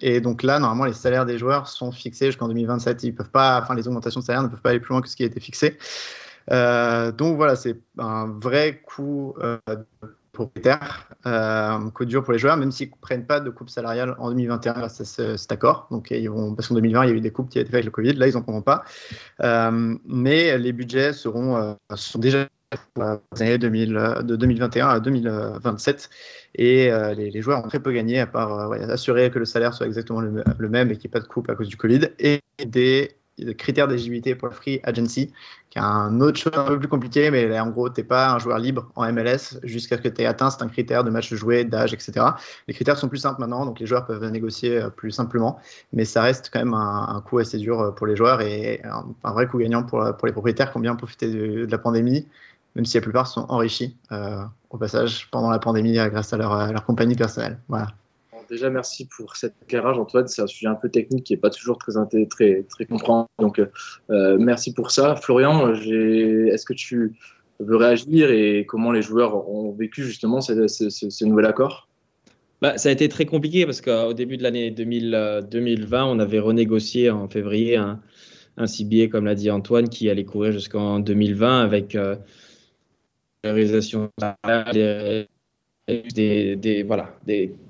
[0.00, 3.02] Et donc là, normalement, les salaires des joueurs sont fixés jusqu'en 2027.
[3.02, 5.08] Ils peuvent pas, enfin, les augmentations de salaire ne peuvent pas aller plus loin que
[5.08, 5.57] ce qui a été fixé.
[6.50, 9.58] Euh, donc voilà, c'est un vrai coup euh,
[10.32, 13.70] propriétaire, euh, un coup dur pour les joueurs, même s'ils ne prennent pas de coupe
[13.70, 15.88] salariale en 2021 grâce à ce, cet accord.
[15.90, 17.74] Donc ils vont, parce qu'en 2020, il y a eu des coupes qui été faites
[17.74, 18.84] avec le Covid, là, ils n'en prendront pas.
[20.06, 22.46] Mais les budgets seront, sont déjà
[22.92, 23.02] pour
[23.34, 26.10] les années 2000, de 2021 à 2027
[26.54, 30.20] et les, joueurs ont très peu gagné à part assurer que le salaire soit exactement
[30.20, 32.40] le, le même et qu'il n'y ait pas de coupe à cause du Covid et
[32.66, 35.32] des, des critères d'éligibilité pour le free agency
[35.70, 38.30] qui est un autre chose un peu plus compliqué mais en gros tu n'es pas
[38.30, 41.32] un joueur libre en MLS jusqu'à ce que tu aies atteint un critère de match
[41.34, 42.26] joué d'âge etc
[42.66, 45.58] les critères sont plus simples maintenant donc les joueurs peuvent négocier euh, plus simplement
[45.92, 49.32] mais ça reste quand même un, un coup assez dur pour les joueurs et un,
[49.32, 52.26] vrai coup gagnant pour, les propriétaires qui ont bien profité de, de la pandémie
[52.74, 56.72] même si la plupart sont enrichis euh, au passage pendant la pandémie grâce à leur,
[56.72, 57.58] leur compagnie personnelle.
[57.68, 57.88] Voilà.
[58.48, 60.26] Déjà, merci pour cet éclairage, Antoine.
[60.26, 61.92] C'est un sujet un peu technique qui n'est pas toujours très,
[62.26, 63.28] très, très compréhensible.
[63.38, 63.60] Donc,
[64.10, 65.16] euh, merci pour ça.
[65.16, 67.14] Florian, est-ce que tu
[67.60, 71.88] veux réagir et comment les joueurs ont vécu justement ce, nouvel accord?
[72.62, 77.10] Bah, ça a été très compliqué parce qu'au début de l'année 2020, on avait renégocié
[77.10, 78.00] en février un,
[78.56, 78.66] un
[79.08, 82.16] comme l'a dit Antoine, qui allait courir jusqu'en 2020 avec euh,
[83.44, 84.10] réalisation
[84.72, 85.28] des,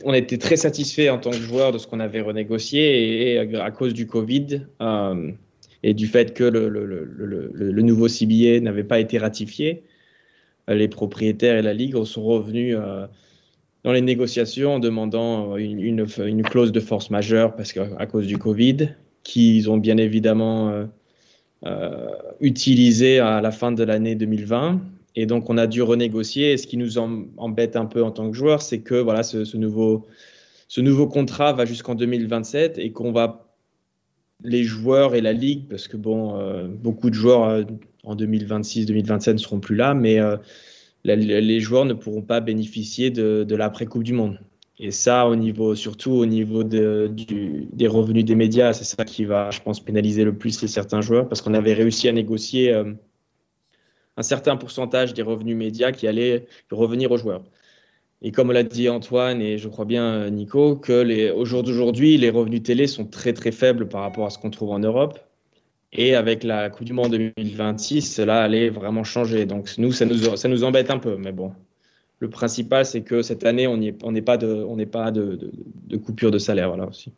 [0.04, 3.70] on était très satisfait en tant que joueur de ce qu'on avait renégocié et, à
[3.70, 5.30] cause du Covid euh,
[5.82, 9.84] et du fait que le, nouveau CBA n'avait pas été ratifié,
[10.66, 13.06] les propriétaires et la ligue sont revenus euh,
[13.84, 18.90] dans les négociations en demandant une, clause de force majeure parce qu'à cause du Covid,
[19.22, 20.84] qu'ils ont bien évidemment euh,
[21.64, 22.08] euh,
[22.40, 24.80] utilisé à la fin de l'année 2020.
[25.14, 26.52] Et donc, on a dû renégocier.
[26.52, 29.56] Et ce qui nous embête un peu en tant que joueur, c'est que voilà, ce,
[29.56, 33.44] nouveau, contrat va jusqu'en 2027 et qu'on va
[34.44, 37.64] les joueurs et la ligue, parce que bon, euh, beaucoup de joueurs euh,
[38.04, 40.36] en 2026-2027 ne seront plus là, mais euh,
[41.04, 44.38] les joueurs ne pourront pas bénéficier de, de l'après Coupe du Monde.
[44.78, 45.28] Et ça,
[45.74, 50.38] surtout au niveau des revenus des médias, c'est ça qui va, je pense, pénaliser le
[50.38, 52.72] plus certains joueurs, parce qu'on avait réussi à négocier
[54.18, 57.44] un certain pourcentage des revenus médias qui allaient revenir aux joueurs.
[58.20, 62.18] Et comme l'a dit Antoine et je crois bien Nico, que les, au jour d'aujourd'hui,
[62.18, 65.20] les revenus télé sont très très faibles par rapport à ce qu'on trouve en Europe.
[65.92, 69.46] Et avec la Coupe du Monde 2026, cela allait vraiment changer.
[69.46, 71.52] Donc nous, ça nous, ça nous embête un peu, mais bon.
[72.18, 75.52] Le principal, c'est que cette année, on n'est pas, de, on pas de, de,
[75.86, 77.12] de, coupure de salaire, voilà aussi.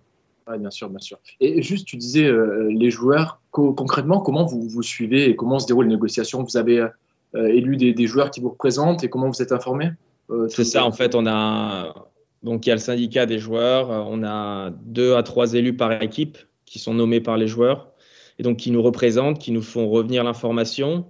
[0.47, 1.19] Ouais, bien sûr, bien sûr.
[1.41, 5.59] Et juste, tu disais, euh, les joueurs, co concrètement, comment vous, vous suivez et comment
[5.59, 6.43] se déroulent les négociations?
[6.43, 9.91] Vous avez euh, élu des, des, joueurs qui vous représentent et comment vous êtes informé
[10.31, 11.95] euh, C'est ça, en fait, on a
[12.43, 16.03] donc il y a le syndicat des joueurs, on a deux à trois élus par
[16.03, 17.91] équipe qui sont nommés par les joueurs
[18.39, 21.05] et donc qui nous représentent, qui nous font revenir l'information.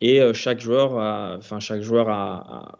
[0.00, 2.78] Et euh, chaque joueur, a, enfin chaque joueur a,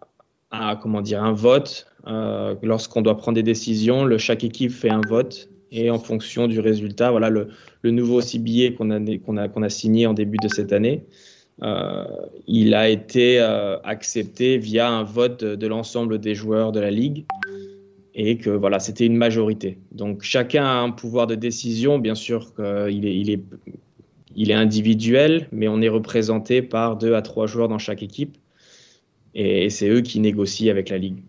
[0.51, 4.05] a, a, comment dire un vote euh, lorsqu'on doit prendre des décisions.
[4.05, 7.49] Le, chaque équipe fait un vote et en fonction du résultat, voilà le,
[7.85, 11.05] nouveau CBA qu'on a, signé en début de cette année.
[11.63, 12.05] Euh,
[12.47, 17.25] il a été euh, accepté via un vote de, l'ensemble des joueurs de la ligue
[18.15, 19.79] et que voilà, c'était une majorité.
[19.93, 23.43] Donc chacun a un pouvoir de décision, bien sûr qu'il il est,
[24.35, 28.37] il est individuel, mais on est représenté par deux à trois joueurs dans chaque équipe,
[29.35, 31.23] et c'est eux qui négocient avec la ligue.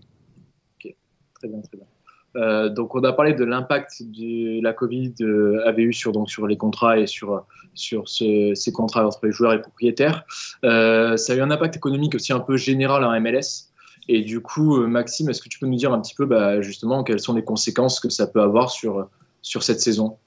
[0.80, 0.96] Okay.
[1.36, 1.88] Très bien, très bien.
[2.36, 6.30] Euh, donc on a parlé de l'impact de la Covid euh, avait eu sur donc
[6.30, 10.24] sur les contrats et sur sur ce, ces contrats entre les joueurs et les propriétaires.
[10.64, 13.72] Euh, ça a eu un impact économique aussi un peu général en MLS.
[14.10, 17.04] Et du coup, Maxime, est-ce que tu peux nous dire un petit peu bah, justement
[17.04, 19.10] quelles sont les conséquences que ça peut avoir sur,
[19.42, 20.18] sur cette saison?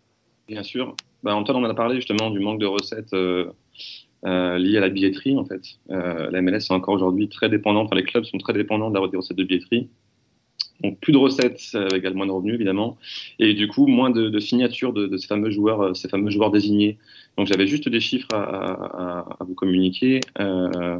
[0.46, 0.94] Bien sûr.
[1.22, 5.34] Bah, Antoine, on en a parlé justement du manque de recettes liées à la billetterie.
[5.36, 5.62] En fait.
[5.88, 9.38] La MLS est encore aujourd'hui très dépendante, enfin, les clubs sont très dépendants des recettes
[9.38, 9.88] de billetterie.
[10.82, 12.96] Donc plus de recettes égale moins de revenus évidemment,
[13.38, 16.50] et du coup moins de, de signatures de, de, ces fameux joueurs, ces fameux joueurs
[16.50, 16.98] désignés.
[17.36, 20.20] Donc j'avais juste des chiffres à, à, à vous communiquer.
[20.40, 20.98] Euh,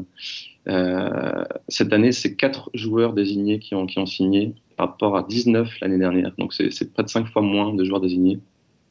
[0.69, 5.23] euh, cette année, c'est quatre joueurs désignés qui ont, qui ont signé par rapport à
[5.23, 6.33] 19 l'année dernière.
[6.38, 8.38] Donc c'est près de cinq fois moins de joueurs désignés.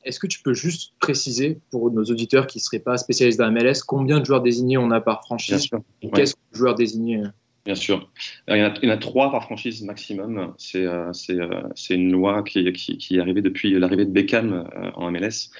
[0.03, 3.51] Est-ce que tu peux juste préciser pour nos auditeurs qui ne seraient pas spécialistes la
[3.51, 5.67] MLS combien de joueurs désignés on a par franchise?
[5.73, 6.09] Ouais.
[6.15, 7.23] Qu'est-ce que joueurs désignés
[7.65, 8.09] Bien sûr.
[8.47, 10.53] Il y, en a, il y en a trois par franchise maximum.
[10.57, 11.11] C'est euh,
[11.89, 15.51] une loi qui, est arrivée depuis l'arrivée de Beckham euh, en MLS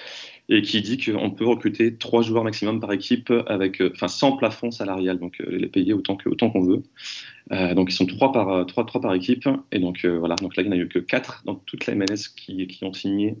[0.48, 4.72] et qui dit qu'on peut recruter trois joueurs maximum par équipe avec, enfin, sans plafond
[4.72, 6.82] salarial, donc les payer autant qu'on veut.
[7.52, 10.36] Euh, donc ils sont trois par équipe et donc euh, voilà.
[10.36, 12.84] Donc là il n'y en a eu que quatre dans toute la MLS qui, qui
[12.84, 13.36] ont signé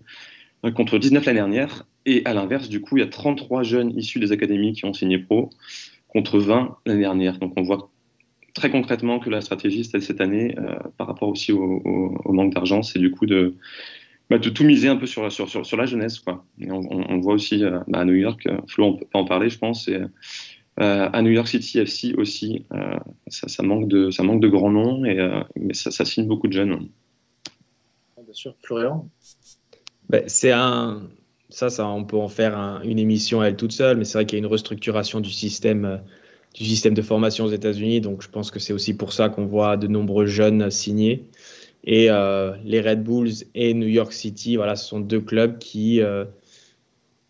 [0.74, 1.86] contre 19 l'année dernière.
[2.06, 4.92] Et à l'inverse, du coup, il y a 33 jeunes issus des académies qui ont
[4.92, 5.50] signé pro
[6.08, 7.38] contre 20 l'année dernière.
[7.38, 7.90] Donc on voit
[8.54, 12.54] très concrètement que la stratégie cette année, euh, par rapport aussi au, au, au manque
[12.54, 13.54] d'argent, c'est du coup de,
[14.28, 16.18] bah, de tout miser un peu sur, sur, sur, sur la jeunesse.
[16.20, 16.44] Quoi.
[16.58, 19.18] Et on, on, on voit aussi euh, bah, à New York, Flo, on peut pas
[19.18, 20.00] en parler, je pense, et,
[20.80, 22.64] euh, à New York City FC aussi,
[23.26, 25.18] ça, ça, manque de, ça manque de grands noms, et,
[25.56, 26.88] mais ça, ça signe beaucoup de jeunes.
[28.16, 29.08] Bien sûr, Florian?
[30.08, 31.02] Ben, C'est un.
[31.50, 34.16] Ça, ça, on peut en faire un, une émission à elle toute seule, mais c'est
[34.16, 36.00] vrai qu'il y a une restructuration du système
[36.54, 38.00] du système de formation aux États-Unis.
[38.00, 41.26] Donc, je pense que c'est aussi pour ça qu'on voit de nombreux jeunes signés.
[41.84, 46.02] Et euh, les Red Bulls et New York City, voilà, ce sont deux clubs qui,
[46.02, 46.24] euh,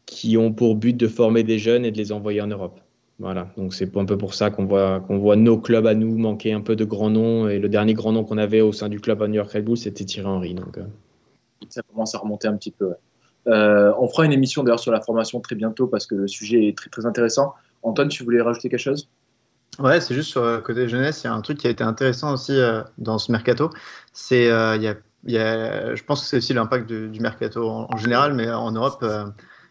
[0.07, 2.81] qui ont pour but de former des jeunes et de les envoyer en Europe.
[3.21, 6.17] Voilà, donc c'est un peu pour ça qu'on voit, qu'on voit nos clubs à nous
[6.17, 7.49] manquer un peu de grands noms.
[7.49, 9.65] Et le dernier grand nom qu'on avait au sein du club à New York Red
[9.65, 10.55] Bulls, c'était Thierry Henry.
[10.55, 10.85] Donc, euh...
[11.69, 12.95] Ça commence à remonter un petit peu.
[13.47, 16.77] On fera une émission d'ailleurs sur la formation très bientôt parce que le sujet est
[16.77, 17.53] très, très intéressant.
[17.83, 19.09] Antoine, tu voulais rajouter quelque chose?
[19.79, 21.85] Ouais, c'est juste sur le côté jeunesse, il y a un truc qui a été
[21.85, 23.71] intéressant aussi euh, dans ce mercato.
[24.13, 24.83] C'est, euh, il,
[25.33, 28.99] y a, je pense que c'est aussi l'impact du, mercato en, général, mais en Europe,
[29.03, 29.25] euh,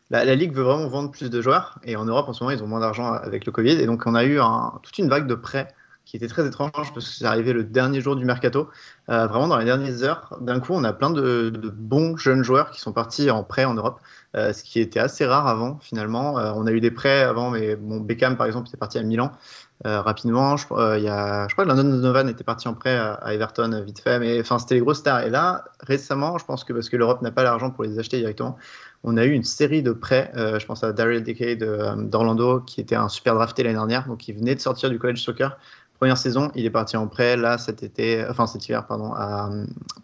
[0.10, 1.80] la, ligue veut vraiment vendre plus de joueurs.
[1.84, 3.74] Et en Europe en ce moment ils ont moins d'argent avec le Covid.
[3.74, 4.39] Et donc on a eu
[4.82, 5.67] toute une vague de prêts
[6.10, 8.67] qui était très étrange parce que c'est arrivé le dernier jour du mercato.
[9.10, 12.72] Euh, vraiment, dans les dernières heures, d'un coup, on a plein de, bons jeunes joueurs
[12.72, 14.00] qui sont partis en prêt en Europe,
[14.36, 16.39] euh, ce qui était assez rare avant, finalement.
[16.39, 19.04] Euh, on a eu des prêts avant, mais bon, Beckham, par exemple, était parti à
[19.04, 19.32] Milan.
[19.86, 20.58] Rapidement.
[20.58, 20.65] Je,
[21.00, 24.19] y a, je crois que Landon Donovan était parti en prêt à, Everton vite fait,
[24.19, 25.22] mais enfin c'était les grosses stars.
[25.22, 28.17] Et là, récemment, je pense que parce que l'Europe n'a pas l'argent pour les acheter
[28.17, 28.58] directement,
[29.06, 30.34] on a eu une série de prêts.
[30.36, 34.36] Je pense à Daryl Dicey d'Orlando, qui était un super drafté l'année dernière, donc il
[34.36, 35.58] venait de sortir du college soccer.
[35.99, 39.49] Première saison, il est parti en prêt là cet été, enfin cet hiver pardon, à,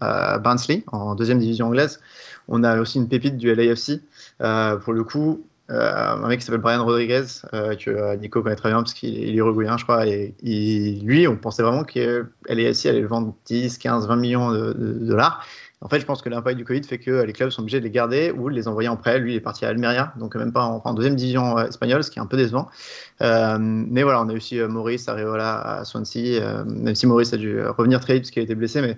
[0.01, 2.01] à Barnsley en deuxième division anglaise.
[2.47, 4.01] On a aussi une pépite du LAFC.
[4.41, 8.55] Euh, pour le coup, euh, un mec qui s'appelle Brian Rodriguez, euh, que Nico connaît
[8.55, 10.05] très bien parce qu'il est uruguayen, je crois.
[10.05, 14.73] Et lui, on pensait vraiment que LAFC allait le vendre 10, 15, 20 millions de
[14.73, 15.45] dollars.
[15.81, 17.83] En fait, je pense que l'impact du Covid fait que les clubs sont obligés de
[17.83, 19.19] les garder ou de les envoyer en prêt.
[19.19, 22.19] Lui, il est parti à Almeria, donc même pas en, deuxième division espagnole, ce qui
[22.19, 22.67] est un peu décevant.
[23.21, 27.61] Euh, mais voilà, on a aussi Maurice Areola à Swansea, même si Maurice a dû
[27.61, 28.97] revenir très vite parce qu'il a été blessé, mais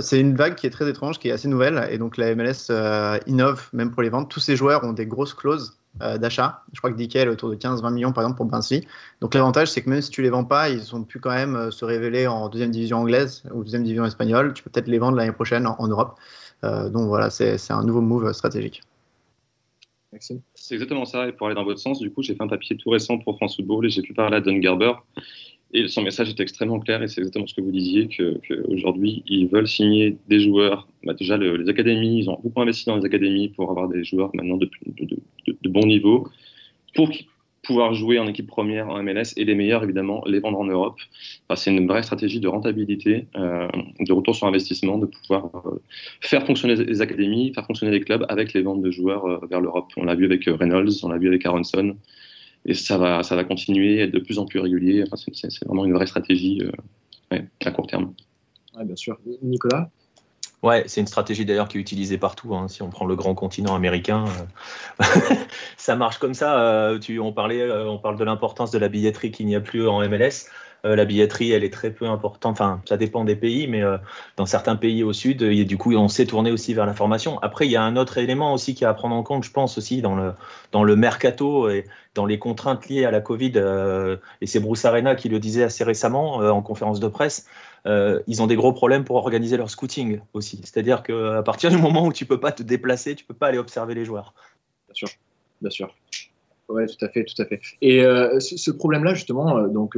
[0.00, 2.68] c'est une vague qui est très étrange, qui est assez nouvelle, et donc la MLS
[2.70, 4.28] euh, innove même pour les ventes.
[4.28, 6.62] Tous ces joueurs ont des grosses clauses euh, d'achat.
[6.72, 8.82] Je crois que DK est autour de 15-20 millions par exemple pour Barnsley.
[9.20, 11.56] Donc l'avantage, c'est que même si tu les vends pas, ils ont pu quand même
[11.56, 14.54] euh, se révéler en deuxième division anglaise ou deuxième division espagnole.
[14.54, 16.18] Tu peux peut-être les vendre l'année prochaine en, en Europe.
[16.64, 18.82] Euh, donc voilà, c'est un nouveau move stratégique.
[20.20, 21.28] C'est exactement ça.
[21.28, 23.36] Et pour aller dans votre sens, du coup, j'ai fait un papier tout récent pour
[23.36, 24.92] France Football et j'ai pu parler à Don Garber.
[25.74, 29.48] Et son message est extrêmement clair et c'est exactement ce que vous disiez, qu'aujourd'hui, ils
[29.48, 30.88] veulent signer des joueurs.
[31.04, 34.02] Bah déjà, le, les académies, ils ont beaucoup investi dans les académies pour avoir des
[34.02, 36.26] joueurs maintenant de, de, de, bon niveau,
[36.94, 37.10] pour
[37.62, 40.98] pouvoir jouer en équipe première en MLS et les meilleurs, évidemment, les vendre en Europe.
[41.54, 43.68] C'est une vraie stratégie de rentabilité, euh,
[44.00, 45.82] de retour sur investissement, de pouvoir euh,
[46.22, 49.60] faire fonctionner les académies, faire fonctionner les clubs avec les ventes de joueurs euh, vers
[49.60, 49.92] l'Europe.
[49.98, 51.94] On l'a vu avec Reynolds, on l'a vu avec Aronson
[52.64, 55.04] et ça va, ça va continuer à être de plus en plus régulier.
[55.06, 56.70] Enfin, c'est vraiment une vraie stratégie euh,
[57.30, 58.14] ouais, à court terme.
[58.76, 59.18] Ouais, bien sûr.
[59.42, 59.90] Nicolas?
[60.62, 62.54] Ouais, c'est une stratégie d'ailleurs qui est utilisée partout.
[62.54, 62.66] Hein.
[62.66, 64.24] Si on prend le grand continent américain,
[65.00, 65.04] euh...
[65.76, 66.60] ça marche comme ça.
[66.60, 69.60] Euh, tu, on, parlait, euh, on parle de l'importance de la billetterie qu'il n'y a
[69.60, 70.50] plus en MLS.
[70.84, 72.52] Euh, la billetterie, elle est très peu importante.
[72.52, 73.98] Enfin, ça dépend des pays, mais euh,
[74.36, 77.38] dans certains pays au sud, et du coup, on s'est tourné aussi vers la formation.
[77.40, 79.76] Après, il y a un autre élément aussi qui à prendre en compte, je pense
[79.76, 80.32] aussi dans le
[80.70, 83.52] dans le mercato et dans les contraintes liées à la Covid.
[83.56, 87.46] Euh, et c'est Bruce Arena qui le disait assez récemment en conférence de presse.
[87.86, 90.60] ils ont des gros problèmes pour organiser leur scouting aussi.
[90.62, 93.58] C'est-à-dire qu'à partir du moment où tu peux pas te déplacer, tu peux pas aller
[93.58, 94.34] observer les joueurs.
[94.88, 95.08] Bien sûr,
[95.60, 95.94] bien sûr.
[96.68, 97.60] Ouais, tout à fait, tout à fait.
[97.80, 98.02] Et
[98.40, 99.96] ce, problème-là, justement, donc,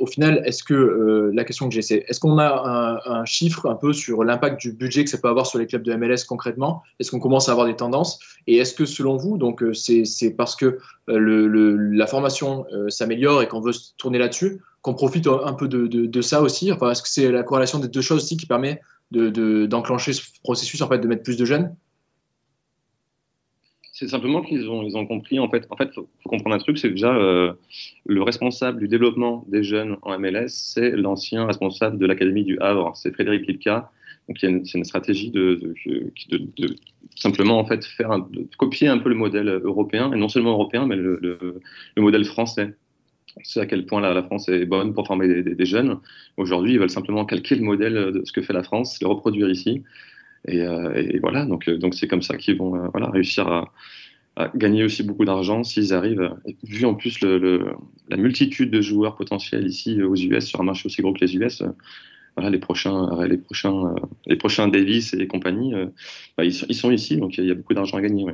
[0.00, 3.74] au final, est-ce que la question que j'ai, c'est est-ce qu'on a un, chiffre un
[3.74, 6.82] peu sur l'impact du budget que ça peut avoir sur les clubs de MLS concrètement?
[7.00, 8.18] Est-ce qu'on commence à avoir des tendances?
[8.46, 13.60] Et est-ce que, selon vous, donc, c'est parce que le, la formation s'améliore et qu'on
[13.60, 16.70] veut se tourner là-dessus, qu'on profite un peu de, de, de ça aussi?
[16.70, 20.22] Enfin, est-ce que c'est la corrélation des deux choses aussi qui permet d'enclencher de, ce
[20.42, 21.74] processus en fait, de mettre plus de jeunes?
[24.02, 27.14] C'est simplement qu'ils ont, compris, en fait, en fait, faut, comprendre un truc, c'est déjà
[27.14, 27.52] euh,
[28.04, 32.96] le responsable du développement des jeunes en MLS, c'est l'ancien responsable de l'académie du Havre,
[32.96, 33.92] c'est Frédéric Lipka.
[34.28, 35.74] Donc c'est une, stratégie de,
[37.16, 38.10] simplement en fait faire
[38.56, 41.60] copier un peu le modèle européen et non seulement européen, mais le, le,
[41.96, 42.74] le modèle français.
[43.42, 45.98] C'est à quel point la, France est bonne pour former des, des, des jeunes.
[46.36, 49.48] Aujourd'hui, ils veulent simplement calquer le modèle de ce que fait la France, le reproduire
[49.48, 49.82] ici.
[50.48, 53.72] Et, euh, et, voilà, donc donc c'est comme ça qu'ils vont euh, voilà réussir à,
[54.54, 56.34] gagner aussi beaucoup d'argent s'ils arrivent.
[56.64, 57.66] Vu en plus le,
[58.08, 61.36] la multitude de joueurs potentiels ici aux US sur un marché aussi gros que les
[61.36, 61.62] US,
[62.34, 63.94] voilà les prochains les prochains
[64.26, 65.74] les prochains Davis et compagnie,
[66.38, 68.24] bah, ils, sont, ici, donc il y a beaucoup d'argent à gagner.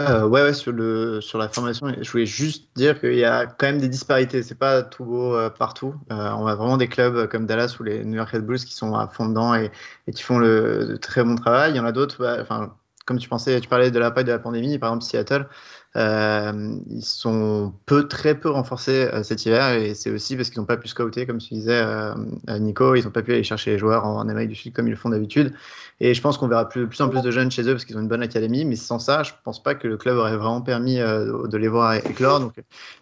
[0.00, 3.44] Euh, ouais, ouais, sur, le, sur la formation, je voulais juste dire qu'il y a
[3.46, 4.42] quand même des disparités.
[4.42, 5.94] C'est pas tout beau euh, partout.
[6.10, 8.74] Euh, on a vraiment des clubs comme Dallas ou les New York Red Bulls qui
[8.74, 9.70] sont à fond dedans et,
[10.06, 11.72] et qui font le de très bon travail.
[11.72, 14.38] Il y en a d'autres, bah, comme tu pensais, tu parlais de l'impact de la
[14.38, 15.46] pandémie, par exemple Seattle.
[15.94, 20.60] Euh, ils sont peu, très peu renforcés euh, cet hiver et c'est aussi parce qu'ils
[20.60, 22.14] n'ont pas pu scouter, comme tu disais, euh,
[22.58, 22.94] Nico.
[22.94, 24.96] Ils n'ont pas pu aller chercher les joueurs en, Amérique du Sud comme ils le
[24.96, 25.52] font d'habitude.
[26.00, 27.96] Et je pense qu'on verra plus, plus, en plus de jeunes chez eux parce qu'ils
[27.98, 28.64] ont une bonne académie.
[28.64, 31.68] Mais sans ça, je pense pas que le club aurait vraiment permis euh, de les
[31.68, 32.40] voir éclore.
[32.40, 32.54] Donc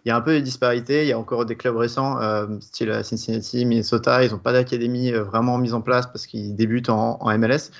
[0.04, 1.02] il y a un peu de disparités.
[1.02, 2.18] Il y a encore des clubs récents,
[2.60, 4.24] style Cincinnati, Minnesota.
[4.24, 7.70] Ils n'ont pas d'académie vraiment mise en place parce qu'ils débutent en, en MLS.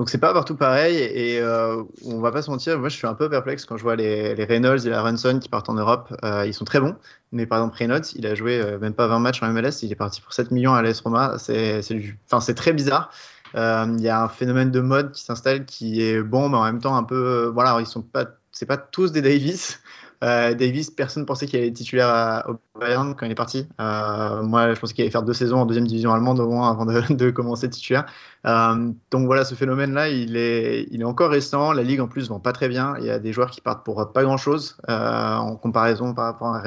[0.00, 3.06] Donc c'est pas partout pareil et euh, on va pas se mentir, moi je suis
[3.06, 5.74] un peu perplexe quand je vois les, les Reynolds et la Ranson qui partent en
[5.74, 6.16] Europe.
[6.24, 6.96] Euh, ils sont très bons,
[7.32, 9.92] mais par exemple Reynolds, il a joué euh, même pas 20 matchs en MLS, il
[9.92, 11.36] est parti pour 7 millions à l'AS Roma.
[11.36, 13.12] C'est très bizarre.
[13.56, 16.64] Euh, il y a un phénomène de mode qui s'installe qui est bon, mais en
[16.64, 19.80] même temps un peu voilà, ils sont pas c'est pas tous des Davis.
[20.22, 23.66] Euh, Davis, personne pensait qu'il allait être titulaire au Bayern quand il est parti.
[23.80, 26.70] Euh, moi, je pensais qu'il allait faire deux saisons en deuxième division allemande au moins
[26.70, 28.06] avant de, commencer titulaire.
[28.46, 31.72] Euh, donc voilà, ce phénomène-là, il est, encore récent.
[31.72, 32.94] La ligue en plus vend pas très bien.
[32.98, 36.62] Il y a des joueurs qui partent pour pas grand-chose en comparaison par rapport à.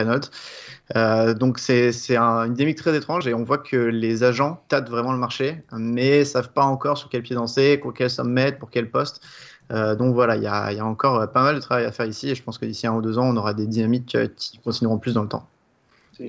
[0.96, 4.90] Euh, donc c'est un, une dynamique très étrange et on voit que les agents tâtent
[4.90, 8.60] vraiment le marché, mais savent pas encore sur quel pied danser, pour quelle somme mettre,
[8.60, 9.24] pour quel poste.
[9.72, 12.06] Euh, donc voilà, il y a, y a, encore pas mal de travail à faire
[12.06, 14.58] ici et je pense que d'ici un ou deux ans, on aura des dynamiques qui
[14.60, 15.48] continueront plus dans le temps.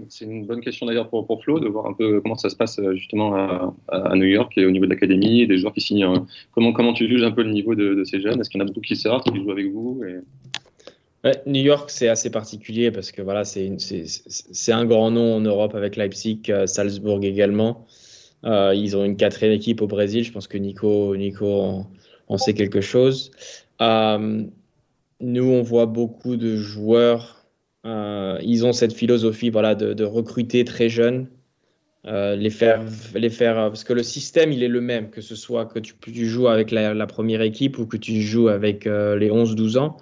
[0.08, 2.56] C'est une bonne question d'ailleurs pour, pour Flo, de voir un peu comment ça se
[2.56, 6.24] passe justement à, à New York et au niveau de l'académie, des joueurs qui signent.
[6.52, 8.40] Comment, comment tu juges un peu le niveau de, de ces jeunes?
[8.40, 10.20] Est-ce qu'il y en a beaucoup qui sortent, qui jouent avec vous et...
[11.24, 15.74] ouais, New York, c'est assez particulier parce que voilà, c'est un grand nom en Europe
[15.74, 17.84] avec Leipzig, euh, Salzbourg également.
[18.44, 20.24] Euh, ils ont une quatrième équipe au Brésil.
[20.24, 21.86] Je pense que Nico, Nico en,
[22.28, 23.30] en sait quelque chose.
[23.80, 24.44] Euh,
[25.20, 27.44] nous, on voit beaucoup de joueurs
[27.86, 31.28] euh, ils ont cette philosophie voilà, de, recruter très jeunes,
[32.06, 32.82] euh, les, faire,
[33.14, 33.54] les faire.
[33.54, 35.94] Parce que le système, il est le même, que ce soit que tu,
[36.26, 39.98] joues avec la, première équipe ou que tu joues avec les 11-12 ans.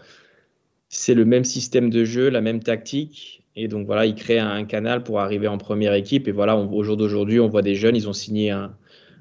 [0.89, 3.43] C'est le même système de jeu, la même tactique.
[3.57, 6.29] Et donc voilà, ils créent un, canal pour arriver en première équipe.
[6.29, 8.77] Et voilà, on, au jour d'aujourd'hui, on voit des jeunes, ils ont signé un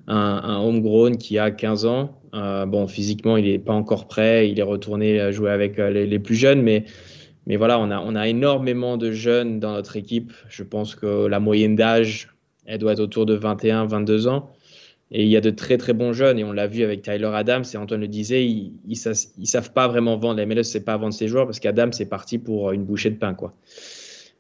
[0.07, 2.20] homegrown qui a 15 ans.
[2.33, 4.49] Euh, bon, physiquement, il n'est pas encore prêt.
[4.49, 6.85] Il est retourné jouer avec les, les plus jeunes, mais
[7.47, 10.31] mais voilà, on a, on a énormément de jeunes dans notre équipe.
[10.47, 12.29] Je pense que la moyenne d'âge,
[12.65, 14.51] elle doit être autour de 21, 22 ans.
[15.11, 17.29] Et il y a de très très bons jeunes, et on l'a vu avec Tyler
[17.33, 20.37] Adams, et Antoine le disait, ils ne savent pas vraiment vendre.
[20.37, 23.09] La MLS ne sait pas vendre ses joueurs parce qu'Adams c'est parti pour une bouchée
[23.09, 23.33] de pain.
[23.33, 23.53] Quoi.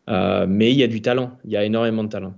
[0.09, 2.35] Euh, mais il y a du talent, il y a énormément de talent.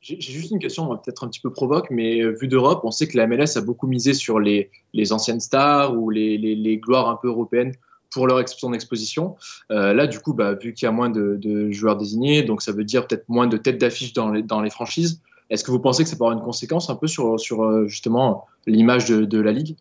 [0.00, 3.18] J'ai juste une question, peut-être un petit peu provoque, mais vu d'Europe, on sait que
[3.18, 7.10] la MLS a beaucoup misé sur les, les anciennes stars ou les, les, les gloires
[7.10, 7.74] un peu européennes
[8.10, 9.36] pour leur son exposition.
[9.70, 12.62] Euh, là, du coup, bah, vu qu'il y a moins de, de, joueurs désignés, donc
[12.62, 15.22] ça veut dire peut-être moins de têtes d'affiche dans les, dans les franchises.
[15.48, 17.86] Est-ce que vous pensez que ça peut avoir une conséquence un peu sur, sur euh,
[17.86, 19.76] justement l'image de, de, la ligue?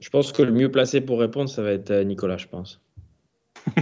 [0.00, 2.80] Je pense que le mieux placé pour répondre, ça va être euh, Nicolas, je pense.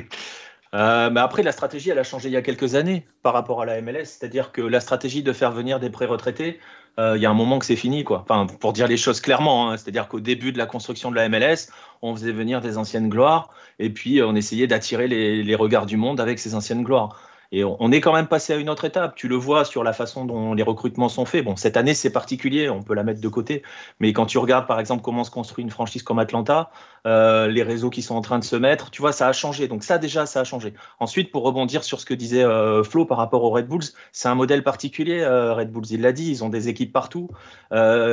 [0.74, 3.62] Euh, mais après, la stratégie, elle a changé il y a quelques années par rapport
[3.62, 4.06] à la MLS.
[4.06, 6.58] C'est-à-dire que la stratégie de faire venir des pré-retraités,
[6.98, 8.24] euh, il y a un moment que c'est fini, quoi.
[8.28, 9.76] Enfin, pour dire les choses clairement, hein.
[9.76, 11.68] c'est-à-dire qu'au début de la construction de la MLS,
[12.02, 16.20] on faisait venir des anciennes gloires et puis on essayait d'attirer les, regards du monde
[16.20, 17.20] avec ces anciennes gloires.
[17.56, 19.14] Et on est quand même passé à une autre étape.
[19.14, 21.44] Tu le vois sur la façon dont les recrutements sont faits.
[21.44, 23.62] Bon, cette année, c'est particulier, on peut la mettre de côté.
[24.00, 26.72] Mais quand tu regardes, par exemple, comment se construit une franchise comme Atlanta,
[27.06, 29.68] euh, les réseaux qui sont en train de se mettre, tu vois, ça a changé.
[29.68, 30.74] Donc ça, déjà, ça a changé.
[30.98, 34.26] Ensuite, pour rebondir sur ce que disait euh, Flo par rapport aux Red Bulls, c'est
[34.26, 35.20] un modèle particulier.
[35.20, 37.30] Euh, Red Bulls, il l'a dit, ils ont des équipes partout.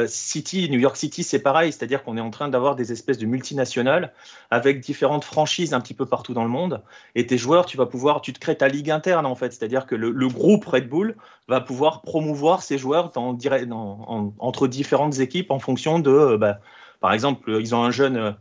[0.05, 1.71] City, New York City, c'est pareil.
[1.71, 4.13] C'est-à-dire qu'on est en train d'avoir des espèces de multinationales
[4.51, 6.83] avec différentes franchises un petit peu partout dans le monde.
[7.15, 9.51] Et tes joueurs, tu vas pouvoir, tu te crées ta ligue interne, en fait.
[9.53, 11.15] C'est-à-dire que le, le, groupe Red Bull
[11.47, 16.59] va pouvoir promouvoir ses joueurs dans, dans, en, entre différentes équipes en fonction de, bah,
[16.99, 18.36] par exemple, ils ont un jeune,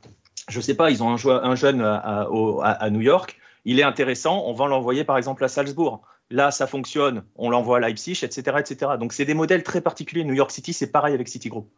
[0.48, 3.80] je sais pas, ils ont un, joueur, un jeune à, à, à, New York, il
[3.80, 6.02] est intéressant, on va l'envoyer par exemple à Salzbourg.
[6.30, 8.92] Là, ça fonctionne, on l'envoie à Leipzig, etc., etc.
[9.00, 10.22] Donc, c'est des modèles très particuliers.
[10.24, 11.68] New York City, c'est pareil avec Citigroup.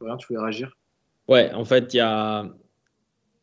[0.00, 0.76] Voilà, tu voulais réagir?
[1.28, 2.46] Ouais, en fait, il y a,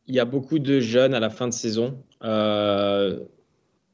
[0.08, 2.03] y a beaucoup de jeunes à la fin de saison.
[2.24, 3.20] Euh,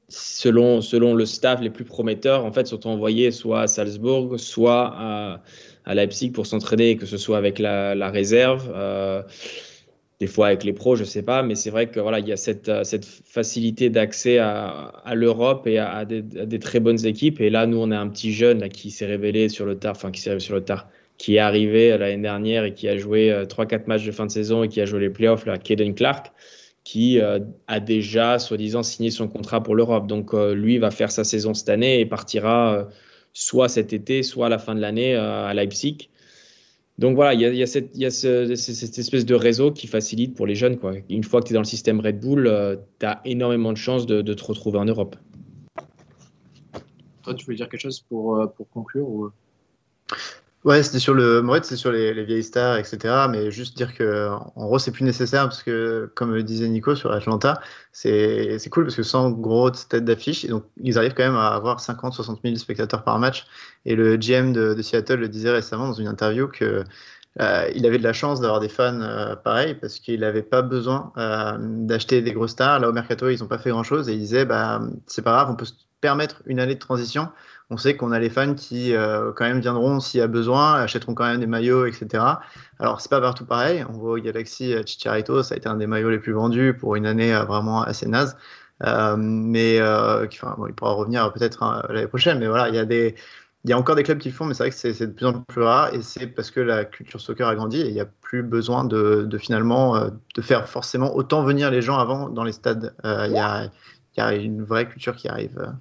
[0.09, 4.93] selon, selon le staff, les plus prometteurs, en fait, sont envoyés soit à Salzbourg, soit
[4.95, 5.41] à,
[5.85, 9.21] à Leipzig pour s'entraîner, que ce soit avec la, la réserve, euh,
[10.19, 12.31] des fois avec les pros, je sais pas, mais c'est vrai que voilà, il y
[12.31, 17.41] a cette, cette facilité d'accès à, l'Europe et à, des, très bonnes équipes.
[17.41, 19.93] Et là, nous, on a un petit jeune là, qui s'est révélé sur le tard,
[19.95, 20.87] enfin qui s'est sur le tard,
[21.17, 24.63] qui est arrivé l'année dernière et qui a joué 3-4 matchs de fin de saison
[24.63, 26.31] et qui a joué les playoffs, là, Kaden Clark
[26.83, 30.07] qui euh, a déjà, soi-disant, signé son contrat pour l'Europe.
[30.07, 32.85] Donc, euh, lui va faire sa saison cette année et partira euh,
[33.31, 36.09] soit cet été, soit à la fin de l'année à Leipzig.
[36.99, 40.77] Donc voilà, il y a, cette, espèce de réseau qui facilite pour les jeunes.
[40.77, 40.93] Quoi.
[41.09, 42.43] Une fois que tu es dans le système Red Bull,
[42.99, 45.15] tu as énormément de chances de, de, te retrouver en Europe.
[47.23, 49.31] Toi, tu veux dire quelque chose pour, pour conclure ou...
[50.63, 53.27] Ouais, c'était sur le Moritz, c'est sur les, les, vieilles stars, etc.
[53.29, 56.95] Mais juste dire que en gros, c'est plus nécessaire parce que, comme le disait Nico
[56.95, 57.59] sur Atlanta,
[57.91, 61.81] c'est cool parce que sans grosse tête d'affiche, donc ils arrivent quand même à avoir
[61.81, 63.45] 50-60 000 spectateurs par match.
[63.83, 66.85] Et le GM de, Seattle le disait récemment dans une interview que
[67.41, 70.61] euh, il avait de la chance d'avoir des fans euh, pareils parce qu'il n'avait pas
[70.61, 72.79] besoin euh, d'acheter des grosses stars.
[72.79, 75.31] Là au mercato, ils n'ont pas fait grand chose et il disait bah c'est pas
[75.31, 77.29] grave, on peut se permettre une année de transition
[77.69, 80.75] on sait qu'on a les fans qui euh, quand même viendront s'il y a besoin,
[80.75, 82.23] achèteront quand même des maillots, etc.
[82.79, 83.85] Alors c'est pas partout pareil.
[83.89, 86.73] On voit au Galaxy euh, Chicharito, ça a été un des maillots les plus vendus
[86.73, 88.37] pour une année euh, vraiment assez naze.
[89.17, 92.39] Mais il pourra revenir peut-être hein, l'année prochaine.
[92.39, 93.15] Mais voilà, il
[93.65, 95.25] y a encore des clubs qui le font, mais c'est vrai que c'est de plus
[95.25, 98.01] en plus rare, et c'est parce que la culture soccer a grandi, et il n'y
[98.01, 99.97] a plus besoin de, finalement
[100.35, 102.93] de faire forcément autant venir les gens avant dans les stades.
[103.05, 103.31] Il
[104.17, 105.73] y a une vraie culture qui arrive.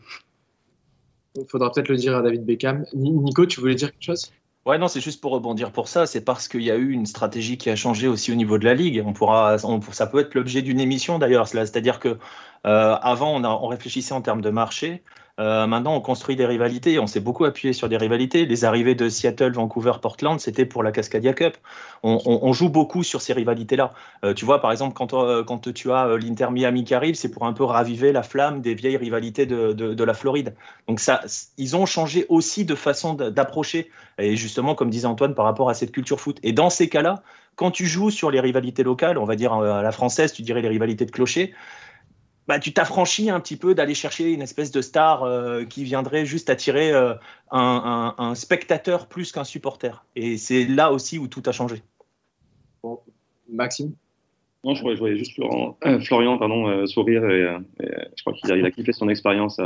[1.34, 2.84] Il faudra peut-être le dire à David Beckham.
[2.94, 4.32] Ni- Nico, tu voulais dire quelque chose?
[4.64, 6.06] Ouais, non, c'est juste pour rebondir pour ça.
[6.06, 8.64] C'est parce qu'il y a eu une stratégie qui a changé aussi au niveau de
[8.64, 9.02] la ligue.
[9.04, 11.48] On pourra, ça peut être l'objet d'une émission d'ailleurs.
[11.48, 12.18] C'est-à-dire que
[12.66, 15.02] euh, on réfléchissait en termes de marché.
[15.40, 16.98] Euh, maintenant, on construit des rivalités.
[16.98, 18.44] On s'est beaucoup appuyé sur des rivalités.
[18.44, 21.56] Les arrivées de Seattle, Vancouver, Portland, c'était pour la Cascadia Cup.
[22.02, 23.94] On, joue beaucoup sur ces rivalités-là.
[24.24, 27.46] Euh, tu vois, par exemple, quand, euh, tu as l'Inter Miami qui arrive, c'est pour
[27.46, 30.54] un peu raviver la flamme des vieilles rivalités de, la Floride.
[30.88, 31.22] Donc ça,
[31.56, 33.90] ils ont changé aussi de façon d'approcher.
[34.18, 36.38] Et justement, comme disait Antoine, par rapport à cette culture foot.
[36.42, 37.22] Et dans ces cas-là,
[37.56, 40.60] quand tu joues sur les rivalités locales, on va dire à la française, tu dirais
[40.60, 41.54] les rivalités de clocher,
[42.48, 46.26] bah, tu t'affranchis un petit peu d'aller chercher une espèce de star euh, qui viendrait
[46.26, 47.14] juste attirer euh,
[47.50, 50.04] un, un- un spectateur plus qu'un supporter.
[50.16, 51.82] Et c'est là aussi où tout a changé.
[53.48, 53.92] Maxime?
[54.64, 58.22] Non, je voyais, je voyais juste Florent- euh, Florian pardon, euh, sourire et, et, je
[58.22, 59.60] crois qu'il a, il a kiffé son expérience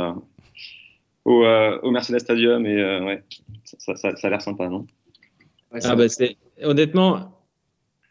[1.25, 3.23] au, euh, au Mercedes Stadium et euh, ouais,
[3.63, 4.87] ça, ça- ça a l'air sympa, non?
[5.83, 6.05] Ah bah,
[6.63, 7.31] honnêtement,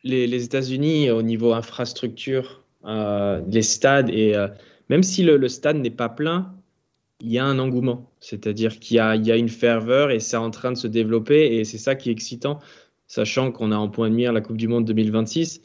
[0.05, 4.49] les, les États-Unis, au niveau infrastructure, les stades, et euh,
[4.89, 6.55] même si le, stade n'est pas plein,
[7.21, 8.11] il y a un engouement.
[8.21, 11.65] C'est-à-dire qu'il y y a une ferveur et c'est en train de se développer et
[11.65, 12.61] c'est ça qui est excitant,
[13.07, 15.63] sachant qu'on a en point de mire la Coupe du Monde 2026.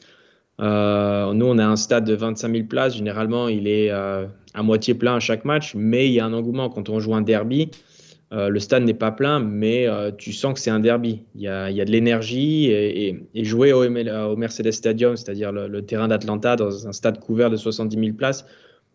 [0.60, 2.96] Euh, nous, on a un stade de 25 000 places.
[2.96, 6.32] Généralement, il est euh, à moitié plein à chaque match, mais il y a un
[6.32, 6.68] engouement.
[6.68, 7.70] Quand on joue un derby,
[8.32, 11.22] euh, le stade n'est pas plein, mais euh, tu sens que c'est un derby.
[11.34, 16.08] Il y a, de l'énergie et, jouer au, ML au Mercedes Stadium, c'est-à-dire le, terrain
[16.08, 18.46] d'Atlanta, dans un stade couvert de 70 000 places,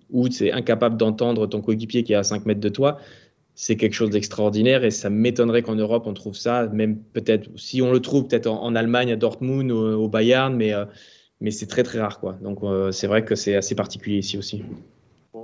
[0.10, 2.98] où tu es incapable d'entendre ton coéquipier qui est à 5 mètres de toi,
[3.54, 7.82] c'est quelque chose d'extraordinaire et ça m'étonnerait qu'en Europe on trouve ça, même peut-être, si
[7.82, 10.86] on le trouve peut-être en, Allemagne, à Dortmund, au, au Bayern, mais, euh,
[11.50, 12.20] c'est très très rare.
[12.42, 14.64] Donc euh, c'est vrai que c'est assez particulier ici aussi.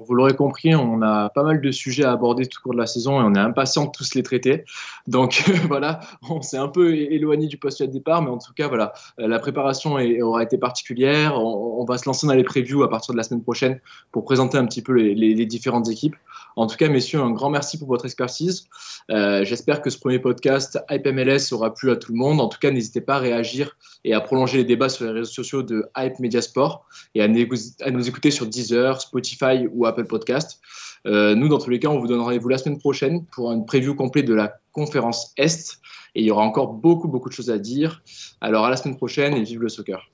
[0.06, 2.80] Vous l'aurez compris, on a pas mal de sujets à aborder tout au cours de
[2.80, 4.66] la saison et on est impatient de tous les traiter.
[5.08, 6.00] Donc voilà,
[6.30, 9.28] on s'est un peu éloigné du postulat de départ, mais en tout cas, voilà, euh,
[9.28, 11.38] la préparation aura été particulière.
[11.38, 13.80] On, va se lancer dans les previews à partir de la semaine prochaine
[14.14, 16.16] pour présenter un petit peu les différentes équipes.
[16.56, 18.68] En tout cas, messieurs, un grand merci pour votre expertise.
[19.12, 22.40] Euh, J'espère que ce premier podcast Hype MLS aura plu à tout le monde.
[22.40, 25.32] En tout cas, n'hésitez pas à réagir et à prolonger les débats sur les réseaux
[25.32, 26.86] sociaux de Hype Media Sport
[27.16, 30.60] et à, nous écouter sur Deezer, Spotify ou Apple Podcast.
[31.06, 33.66] Euh, nous, dans tous les cas, on vous donne rendez-vous la semaine prochaine pour une
[33.66, 35.80] preview complète de la conférence Est.
[36.16, 38.04] Et il y aura encore beaucoup, beaucoup de choses à dire.
[38.40, 40.10] Alors, à la semaine prochaine et vive le soccer.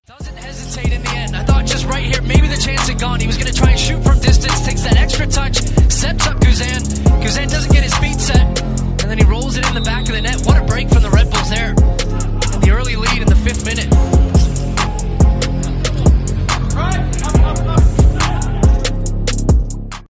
[1.90, 3.20] Right here, maybe the chance had gone.
[3.20, 5.58] He was going to try and shoot from distance, takes that extra touch,
[5.92, 6.82] sets up Guzan.
[7.22, 8.62] Guzan doesn't get his feet set,
[9.02, 10.40] and then he rolls it in the back of the net.
[10.46, 11.70] What a break from the Red Bulls there.
[11.70, 13.28] And the early lead in